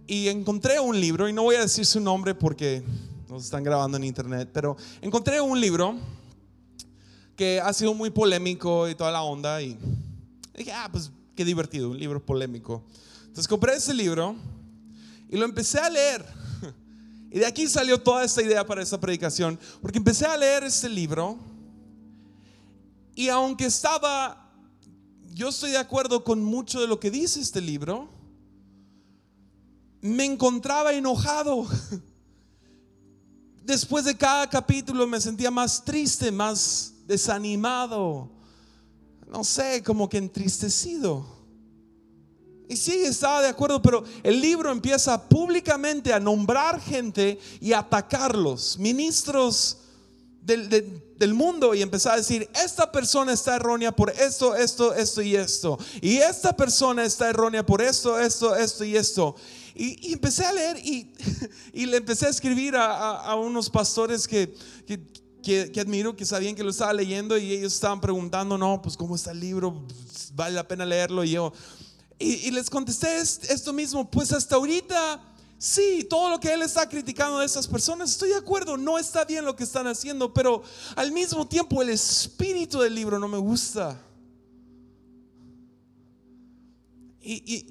Y 0.07 0.27
encontré 0.29 0.79
un 0.79 0.99
libro, 0.99 1.29
y 1.29 1.33
no 1.33 1.43
voy 1.43 1.57
a 1.57 1.61
decir 1.61 1.85
su 1.85 1.99
nombre 1.99 2.33
porque 2.33 2.81
nos 3.29 3.43
están 3.43 3.63
grabando 3.63 3.97
en 3.97 4.03
internet, 4.03 4.49
pero 4.51 4.75
encontré 5.01 5.39
un 5.39 5.61
libro 5.61 5.95
que 7.39 7.61
ha 7.61 7.71
sido 7.71 7.93
muy 7.93 8.09
polémico 8.09 8.89
y 8.89 8.95
toda 8.95 9.11
la 9.11 9.21
onda. 9.21 9.61
Y 9.61 9.77
dije, 10.57 10.73
ah, 10.73 10.89
pues 10.91 11.09
qué 11.37 11.45
divertido, 11.45 11.89
un 11.89 11.97
libro 11.97 12.19
polémico. 12.25 12.83
Entonces 13.21 13.47
compré 13.47 13.75
ese 13.75 13.93
libro 13.93 14.35
y 15.29 15.37
lo 15.37 15.45
empecé 15.45 15.79
a 15.79 15.89
leer. 15.89 16.25
Y 17.31 17.37
de 17.37 17.45
aquí 17.45 17.67
salió 17.67 18.01
toda 18.01 18.23
esta 18.23 18.41
idea 18.41 18.65
para 18.65 18.81
esta 18.81 18.99
predicación, 18.99 19.59
porque 19.83 19.99
empecé 19.99 20.25
a 20.25 20.35
leer 20.35 20.63
este 20.63 20.89
libro 20.89 21.37
y 23.15 23.29
aunque 23.29 23.65
estaba, 23.67 24.51
yo 25.31 25.49
estoy 25.49 25.69
de 25.71 25.77
acuerdo 25.77 26.23
con 26.23 26.43
mucho 26.43 26.81
de 26.81 26.87
lo 26.87 26.99
que 26.99 27.11
dice 27.11 27.39
este 27.39 27.61
libro, 27.61 28.09
me 30.01 30.25
encontraba 30.25 30.91
enojado. 30.91 31.67
Después 33.63 34.05
de 34.05 34.17
cada 34.17 34.49
capítulo 34.49 35.05
me 35.05 35.21
sentía 35.21 35.51
más 35.51 35.85
triste, 35.85 36.31
más 36.31 36.95
desanimado, 37.09 38.29
no 39.27 39.43
sé, 39.43 39.81
como 39.83 40.07
que 40.07 40.19
entristecido. 40.19 41.25
Y 42.69 42.77
sí, 42.77 43.01
estaba 43.03 43.41
de 43.41 43.47
acuerdo, 43.47 43.81
pero 43.81 44.03
el 44.21 44.39
libro 44.39 44.71
empieza 44.71 45.27
públicamente 45.27 46.13
a 46.13 46.19
nombrar 46.19 46.79
gente 46.79 47.39
y 47.59 47.73
atacarlos, 47.73 48.77
ministros 48.77 49.77
del, 50.39 50.69
del, 51.17 51.33
mundo, 51.33 51.73
y 51.73 51.81
empezar 51.81 52.13
a 52.13 52.17
decir, 52.17 52.47
esta 52.63 52.91
persona 52.91 53.33
está 53.33 53.55
errónea 53.55 53.91
por 53.91 54.11
esto, 54.11 54.55
esto, 54.55 54.93
esto 54.93 55.23
y 55.23 55.35
esto. 55.35 55.79
Y 56.01 56.17
esta 56.17 56.55
persona 56.55 57.05
está 57.05 57.27
errónea 57.27 57.65
por 57.65 57.81
esto, 57.81 58.19
esto, 58.19 58.55
esto 58.55 58.83
y 58.83 58.95
esto. 58.95 59.35
Y, 59.73 60.13
empecé 60.13 60.45
a 60.45 60.53
leer 60.53 60.77
y, 60.77 61.11
y, 61.73 61.87
le 61.87 61.97
empecé 61.97 62.27
a 62.27 62.29
escribir 62.29 62.75
a, 62.75 63.17
a, 63.17 63.35
unos 63.35 63.67
pastores 63.67 64.27
que, 64.27 64.53
que, 64.85 64.99
que, 65.41 65.71
admiro, 65.79 66.15
que 66.15 66.25
sabían 66.25 66.55
que 66.55 66.63
lo 66.63 66.69
estaba 66.69 66.93
leyendo 66.93 67.37
y 67.37 67.51
ellos 67.51 67.73
estaban 67.73 68.01
preguntando, 68.01 68.57
no, 68.57 68.81
pues 68.81 68.97
cómo 68.97 69.15
está 69.15 69.31
el 69.31 69.39
libro, 69.39 69.85
vale 70.33 70.55
la 70.55 70.67
pena 70.67 70.85
leerlo. 70.85 71.23
Y 71.23 71.31
yo, 71.31 71.53
y, 72.17 72.51
les 72.51 72.69
contesté 72.69 73.19
esto 73.19 73.71
mismo, 73.71 74.09
pues 74.09 74.31
hasta 74.33 74.55
ahorita, 74.55 75.21
sí, 75.57 76.05
todo 76.09 76.29
lo 76.29 76.39
que 76.39 76.53
él 76.53 76.61
está 76.61 76.87
criticando 76.87 77.39
de 77.39 77.45
esas 77.45 77.67
personas, 77.67 78.11
estoy 78.11 78.29
de 78.29 78.35
acuerdo, 78.35 78.75
no 78.75 78.99
está 78.99 79.23
bien 79.25 79.45
lo 79.45 79.55
que 79.55 79.63
están 79.63 79.87
haciendo, 79.87 80.33
pero 80.33 80.61
al 80.95 81.11
mismo 81.11 81.47
tiempo 81.47 81.81
el 81.81 81.89
espíritu 81.89 82.79
del 82.79 82.95
libro 82.95 83.19
no 83.19 83.27
me 83.27 83.37
gusta. 83.37 84.01
Y, 87.21 87.65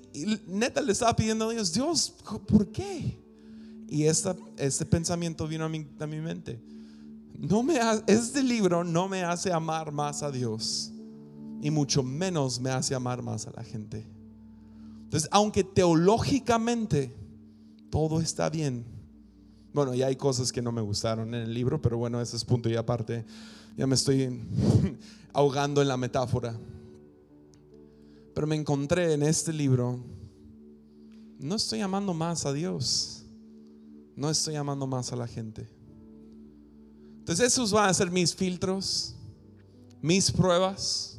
neta 0.46 0.80
le 0.80 0.92
estaba 0.92 1.14
pidiendo 1.14 1.48
a 1.48 1.52
Dios, 1.52 1.72
Dios, 1.72 2.14
¿por 2.46 2.68
qué? 2.68 3.18
Y 3.88 4.04
esta, 4.04 4.36
este 4.56 4.84
pensamiento 4.84 5.46
vino 5.48 5.64
a 5.64 5.68
mi, 5.68 5.86
a 5.98 6.06
mi 6.06 6.20
mente. 6.20 6.60
No 7.38 7.62
me 7.62 7.78
este 8.08 8.42
libro 8.42 8.82
no 8.82 9.08
me 9.08 9.22
hace 9.22 9.52
amar 9.52 9.92
más 9.92 10.24
a 10.24 10.30
Dios 10.32 10.92
y 11.62 11.70
mucho 11.70 12.02
menos 12.02 12.58
me 12.60 12.70
hace 12.70 12.96
amar 12.96 13.22
más 13.22 13.46
a 13.46 13.52
la 13.52 13.62
gente. 13.62 14.04
Entonces, 15.04 15.28
aunque 15.32 15.62
teológicamente 15.62 17.14
todo 17.90 18.20
está 18.20 18.50
bien, 18.50 18.84
bueno, 19.72 19.94
ya 19.94 20.08
hay 20.08 20.16
cosas 20.16 20.50
que 20.50 20.60
no 20.60 20.72
me 20.72 20.80
gustaron 20.80 21.32
en 21.34 21.42
el 21.42 21.54
libro, 21.54 21.80
pero 21.80 21.96
bueno, 21.96 22.20
ese 22.20 22.36
es 22.36 22.44
punto 22.44 22.68
y 22.68 22.74
aparte. 22.74 23.24
Ya 23.76 23.86
me 23.86 23.94
estoy 23.94 24.40
ahogando 25.32 25.80
en 25.80 25.86
la 25.86 25.96
metáfora. 25.96 26.58
Pero 28.34 28.46
me 28.48 28.56
encontré 28.56 29.12
en 29.12 29.22
este 29.22 29.52
libro, 29.52 30.00
no 31.38 31.54
estoy 31.54 31.80
amando 31.80 32.12
más 32.14 32.44
a 32.46 32.52
Dios, 32.52 33.24
no 34.16 34.28
estoy 34.30 34.56
amando 34.56 34.88
más 34.88 35.12
a 35.12 35.16
la 35.16 35.28
gente. 35.28 35.77
Entonces 37.28 37.52
esos 37.52 37.72
van 37.72 37.90
a 37.90 37.92
ser 37.92 38.10
mis 38.10 38.34
filtros, 38.34 39.14
mis 40.00 40.32
pruebas. 40.32 41.18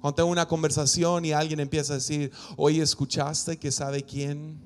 Cuando 0.00 0.14
tengo 0.14 0.30
una 0.30 0.48
conversación 0.48 1.22
y 1.26 1.32
alguien 1.32 1.60
empieza 1.60 1.92
a 1.92 1.96
decir, 1.96 2.32
oye, 2.56 2.80
¿escuchaste 2.80 3.58
que 3.58 3.70
sabe 3.70 4.02
quién? 4.02 4.58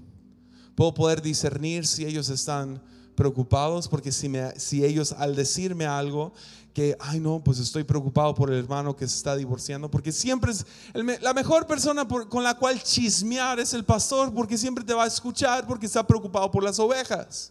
Puedo 0.77 0.95
poder 0.95 1.21
discernir 1.21 1.85
si 1.85 2.05
ellos 2.05 2.29
están 2.29 2.81
preocupados, 3.17 3.89
porque 3.89 4.13
si, 4.13 4.29
me, 4.29 4.53
si 4.53 4.85
ellos 4.85 5.11
al 5.11 5.35
decirme 5.35 5.85
algo, 5.85 6.33
que, 6.73 6.97
ay 7.01 7.19
no, 7.19 7.43
pues 7.43 7.59
estoy 7.59 7.83
preocupado 7.83 8.33
por 8.33 8.49
el 8.49 8.61
hermano 8.61 8.95
que 8.95 9.09
se 9.09 9.17
está 9.17 9.35
divorciando, 9.35 9.91
porque 9.91 10.13
siempre 10.13 10.53
es 10.53 10.65
la 10.95 11.35
mejor 11.35 11.67
persona 11.67 12.07
con 12.07 12.45
la 12.45 12.57
cual 12.57 12.81
chismear 12.81 13.59
es 13.59 13.75
el 13.75 13.85
pastor, 13.85 14.33
porque 14.33 14.57
siempre 14.57 14.85
te 14.85 14.95
va 14.95 15.03
a 15.03 15.09
escuchar, 15.09 15.67
porque 15.67 15.87
está 15.87 16.07
preocupado 16.07 16.53
por 16.53 16.63
las 16.63 16.79
ovejas. 16.79 17.51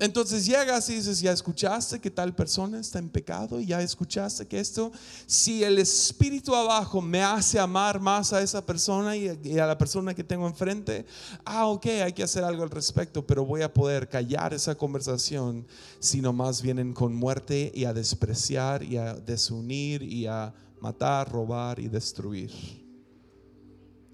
Entonces 0.00 0.46
llegas 0.46 0.88
y 0.90 0.94
dices, 0.94 1.20
ya 1.20 1.32
escuchaste 1.32 2.00
que 2.00 2.10
tal 2.10 2.32
persona 2.32 2.78
está 2.78 3.00
en 3.00 3.08
pecado, 3.08 3.58
ya 3.58 3.82
escuchaste 3.82 4.46
que 4.46 4.60
esto, 4.60 4.92
si 5.26 5.64
el 5.64 5.78
espíritu 5.78 6.54
abajo 6.54 7.02
me 7.02 7.20
hace 7.20 7.58
amar 7.58 7.98
más 7.98 8.32
a 8.32 8.40
esa 8.40 8.64
persona 8.64 9.16
y 9.16 9.58
a, 9.58 9.66
la 9.66 9.76
persona 9.76 10.14
que 10.14 10.22
tengo 10.22 10.46
enfrente, 10.46 11.04
ah, 11.44 11.66
ok, 11.66 11.86
hay 12.04 12.12
que 12.12 12.22
hacer 12.22 12.44
algo 12.44 12.62
al 12.62 12.70
respecto, 12.70 13.26
pero 13.26 13.44
voy 13.44 13.62
a 13.62 13.74
poder 13.74 14.08
callar 14.08 14.54
esa 14.54 14.76
conversación 14.76 15.66
si 15.98 16.22
más 16.32 16.62
vienen 16.62 16.92
con 16.92 17.14
muerte 17.14 17.72
y 17.74 17.84
a 17.84 17.92
despreciar 17.92 18.82
y 18.82 18.96
a 18.96 19.14
desunir 19.14 20.02
y 20.02 20.26
a 20.26 20.54
matar, 20.80 21.30
robar 21.30 21.78
y 21.80 21.88
destruir. 21.88 22.50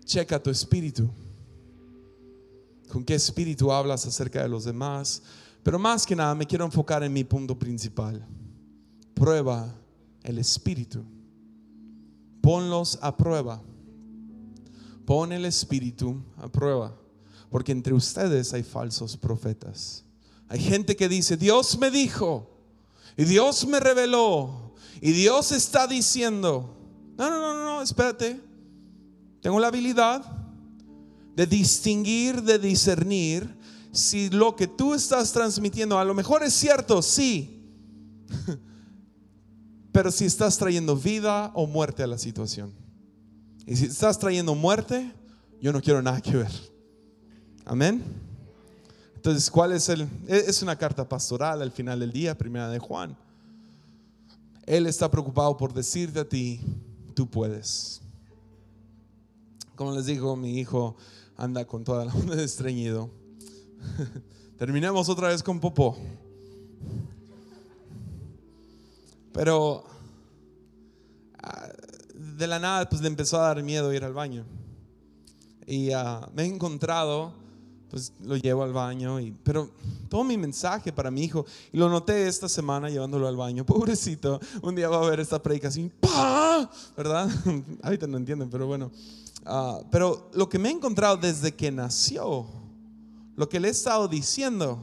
Checa 0.04 0.42
tu 0.42 0.50
espíritu. 0.50 1.10
¿Con 2.88 3.04
qué 3.04 3.14
espíritu 3.14 3.72
hablas 3.72 4.06
acerca 4.06 4.42
de 4.42 4.48
los 4.48 4.64
demás? 4.64 5.22
Pero 5.64 5.78
más 5.78 6.06
que 6.06 6.14
nada 6.14 6.34
me 6.34 6.46
quiero 6.46 6.66
enfocar 6.66 7.02
en 7.02 7.12
mi 7.12 7.24
punto 7.24 7.58
principal. 7.58 8.24
Prueba 9.14 9.74
el 10.22 10.38
espíritu. 10.38 11.02
Ponlos 12.42 12.98
a 13.00 13.16
prueba. 13.16 13.62
Pon 15.06 15.32
el 15.32 15.46
espíritu 15.46 16.22
a 16.36 16.48
prueba. 16.48 16.94
Porque 17.48 17.72
entre 17.72 17.94
ustedes 17.94 18.52
hay 18.52 18.62
falsos 18.62 19.16
profetas. 19.16 20.04
Hay 20.48 20.60
gente 20.60 20.96
que 20.96 21.08
dice, 21.08 21.38
Dios 21.38 21.78
me 21.78 21.90
dijo, 21.90 22.50
y 23.16 23.24
Dios 23.24 23.66
me 23.66 23.80
reveló, 23.80 24.74
y 25.00 25.12
Dios 25.12 25.52
está 25.52 25.86
diciendo, 25.86 26.76
no, 27.16 27.30
no, 27.30 27.40
no, 27.40 27.64
no, 27.64 27.82
espérate. 27.82 28.38
Tengo 29.40 29.58
la 29.60 29.68
habilidad 29.68 30.22
de 31.34 31.46
distinguir, 31.46 32.42
de 32.42 32.58
discernir 32.58 33.63
si 33.94 34.28
lo 34.28 34.56
que 34.56 34.66
tú 34.66 34.92
estás 34.92 35.32
transmitiendo 35.32 35.98
a 35.98 36.04
lo 36.04 36.14
mejor 36.14 36.42
es 36.42 36.52
cierto, 36.52 37.00
sí, 37.00 37.62
pero 39.92 40.10
si 40.10 40.24
estás 40.24 40.58
trayendo 40.58 40.96
vida 40.96 41.52
o 41.54 41.66
muerte 41.66 42.02
a 42.02 42.06
la 42.08 42.18
situación. 42.18 42.72
Y 43.66 43.76
si 43.76 43.86
estás 43.86 44.18
trayendo 44.18 44.54
muerte, 44.54 45.12
yo 45.60 45.72
no 45.72 45.80
quiero 45.80 46.02
nada 46.02 46.20
que 46.20 46.36
ver. 46.36 46.50
Amén. 47.64 48.02
Entonces, 49.14 49.48
¿cuál 49.50 49.72
es 49.72 49.88
el? 49.88 50.02
E, 50.26 50.44
es 50.48 50.60
una 50.60 50.76
carta 50.76 51.08
pastoral 51.08 51.62
al 51.62 51.70
final 51.70 52.00
del 52.00 52.12
día, 52.12 52.36
primera 52.36 52.68
de 52.68 52.80
Juan. 52.80 53.16
Él 54.66 54.86
está 54.86 55.10
preocupado 55.10 55.56
por 55.56 55.72
decirte 55.72 56.20
a 56.20 56.28
ti, 56.28 56.60
tú 57.14 57.30
puedes. 57.30 58.00
Como 59.76 59.92
les 59.92 60.06
digo, 60.06 60.34
mi 60.36 60.58
hijo 60.58 60.96
anda 61.36 61.64
con 61.64 61.84
toda 61.84 62.04
la 62.04 62.12
onda 62.14 62.34
de 62.34 62.44
estreñido 62.44 63.23
Terminemos 64.58 65.08
otra 65.08 65.28
vez 65.28 65.42
con 65.42 65.60
popó. 65.60 65.96
Pero 69.32 69.84
ah, 71.42 71.68
de 72.14 72.46
la 72.46 72.58
nada 72.58 72.88
pues 72.88 73.02
le 73.02 73.08
empezó 73.08 73.38
a 73.40 73.48
dar 73.48 73.62
miedo 73.62 73.92
ir 73.92 74.04
al 74.04 74.12
baño. 74.12 74.44
Y 75.66 75.90
ah, 75.92 76.28
me 76.34 76.44
he 76.44 76.46
encontrado, 76.46 77.32
pues 77.90 78.12
lo 78.22 78.36
llevo 78.36 78.62
al 78.62 78.72
baño, 78.72 79.18
y, 79.18 79.34
pero 79.42 79.70
todo 80.08 80.22
mi 80.24 80.36
mensaje 80.36 80.92
para 80.92 81.10
mi 81.10 81.24
hijo, 81.24 81.46
y 81.72 81.78
lo 81.78 81.88
noté 81.88 82.28
esta 82.28 82.48
semana 82.48 82.90
llevándolo 82.90 83.26
al 83.26 83.36
baño, 83.36 83.64
pobrecito, 83.66 84.40
un 84.62 84.74
día 84.74 84.88
va 84.88 85.04
a 85.04 85.10
ver 85.10 85.20
esta 85.20 85.42
predicación. 85.42 85.92
¿verdad? 86.96 87.28
Ahorita 87.82 88.06
no 88.06 88.18
entienden, 88.18 88.50
pero 88.50 88.66
bueno. 88.66 88.90
Ah, 89.46 89.80
pero 89.90 90.30
lo 90.34 90.48
que 90.48 90.58
me 90.58 90.68
he 90.68 90.72
encontrado 90.72 91.16
desde 91.16 91.54
que 91.54 91.70
nació, 91.70 92.46
lo 93.36 93.48
que 93.48 93.60
le 93.60 93.68
he 93.68 93.70
estado 93.70 94.08
diciendo, 94.08 94.78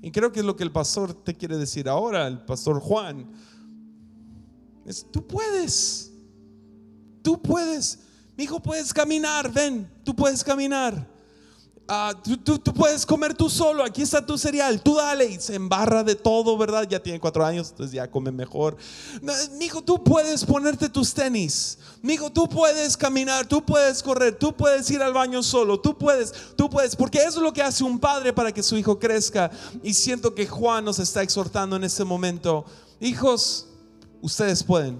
y 0.00 0.10
creo 0.10 0.32
que 0.32 0.40
es 0.40 0.46
lo 0.46 0.56
que 0.56 0.64
el 0.64 0.72
pastor 0.72 1.12
te 1.12 1.34
quiere 1.34 1.56
decir 1.56 1.88
ahora, 1.88 2.26
el 2.26 2.40
pastor 2.44 2.80
Juan, 2.80 3.30
es, 4.86 5.06
tú 5.10 5.26
puedes, 5.26 6.12
tú 7.22 7.40
puedes, 7.42 8.00
mi 8.36 8.44
hijo 8.44 8.60
puedes 8.60 8.92
caminar, 8.92 9.52
ven, 9.52 9.90
tú 10.04 10.14
puedes 10.14 10.42
caminar. 10.42 11.17
Ah, 11.90 12.12
tú, 12.22 12.60
puedes 12.74 13.06
comer 13.06 13.32
tú 13.32 13.48
solo, 13.48 13.82
aquí 13.82 14.02
está 14.02 14.24
tu 14.24 14.36
cereal, 14.36 14.78
tú 14.82 14.96
dale 14.96 15.24
y 15.24 15.40
se 15.40 15.54
embarra 15.54 16.04
de 16.04 16.14
todo, 16.14 16.58
¿verdad? 16.58 16.86
Ya 16.86 17.02
tiene 17.02 17.18
cuatro 17.18 17.42
años, 17.42 17.70
entonces 17.70 17.94
ya 17.94 18.10
come 18.10 18.30
mejor. 18.30 18.76
Mi 19.58 19.64
hijo, 19.64 19.80
tú 19.80 20.04
puedes 20.04 20.44
ponerte 20.44 20.90
tus 20.90 21.14
tenis. 21.14 21.78
Mi 22.02 22.12
hijo, 22.12 22.30
tú 22.30 22.46
puedes 22.46 22.94
caminar, 22.94 23.46
tú 23.46 23.64
puedes 23.64 24.02
correr, 24.02 24.38
tú 24.38 24.54
puedes 24.54 24.90
ir 24.90 25.02
al 25.02 25.14
baño 25.14 25.42
solo, 25.42 25.80
tú 25.80 25.96
puedes, 25.96 26.34
tú 26.56 26.68
puedes, 26.68 26.94
porque 26.94 27.20
eso 27.20 27.38
es 27.38 27.42
lo 27.42 27.54
que 27.54 27.62
hace 27.62 27.82
un 27.82 27.98
padre 27.98 28.34
para 28.34 28.52
que 28.52 28.62
su 28.62 28.76
hijo 28.76 28.98
crezca. 28.98 29.50
Y 29.82 29.94
siento 29.94 30.34
que 30.34 30.46
Juan 30.46 30.84
nos 30.84 30.98
está 30.98 31.22
exhortando 31.22 31.74
en 31.76 31.84
este 31.84 32.04
momento. 32.04 32.66
Hijos, 33.00 33.66
ustedes 34.20 34.62
pueden. 34.62 34.98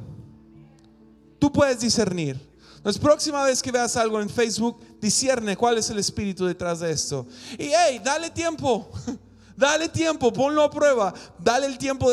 Tú 1.39 1.53
puedes 1.53 1.81
discernir. 1.81 2.48
La 2.89 2.95
próxima 2.95 3.45
vez 3.45 3.63
que 3.63 3.71
veas 3.71 3.99
algo 3.99 4.19
en 4.19 4.31
Facebook, 4.31 4.79
discierne 4.99 5.59
cuál 5.59 5.77
es 5.77 5.91
el 5.91 5.99
espíritu 5.99 6.47
detrás 6.47 6.81
de 6.81 6.91
esto. 6.91 7.27
Y 7.59 7.65
hey, 7.65 8.01
dale 8.03 8.31
tiempo. 8.31 8.89
Dale 9.59 9.89
tiempo, 9.89 10.33
ponlo 10.33 10.63
a 10.63 10.71
prueba. 10.71 11.13
Dale 11.37 11.67
el 11.67 11.79
tiempo, 11.79 12.13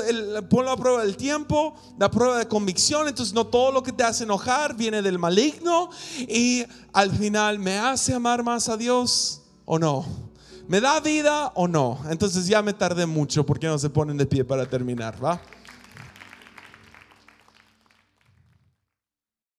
ponlo 0.50 0.72
a 0.72 0.76
prueba 0.78 1.02
del 1.06 1.16
tiempo, 1.16 1.76
la 2.00 2.10
prueba 2.10 2.40
de 2.40 2.48
convicción. 2.48 3.08
Entonces, 3.08 3.36
no 3.36 3.46
todo 3.46 3.72
lo 3.72 3.84
que 3.84 3.92
te 3.92 4.04
hace 4.04 4.24
enojar 4.24 4.76
viene 4.76 5.04
del 5.04 5.20
maligno. 5.20 5.92
Y 6.28 6.66
al 6.92 7.12
final, 7.12 7.60
¿me 7.60 7.78
hace 7.78 8.16
amar 8.16 8.42
más 8.42 8.68
a 8.68 8.78
Dios 8.78 9.44
o 9.64 9.78
no? 9.78 10.08
¿Me 10.68 10.82
da 10.82 11.00
vida 11.02 11.52
o 11.54 11.68
no? 11.68 12.00
Entonces, 12.10 12.48
ya 12.48 12.64
me 12.64 12.74
tardé 12.74 13.06
mucho. 13.06 13.46
porque 13.46 13.68
no 13.68 13.78
se 13.78 13.92
ponen 13.92 14.18
de 14.18 14.26
pie 14.26 14.44
para 14.44 14.68
terminar? 14.68 15.24
¿Va? 15.24 15.40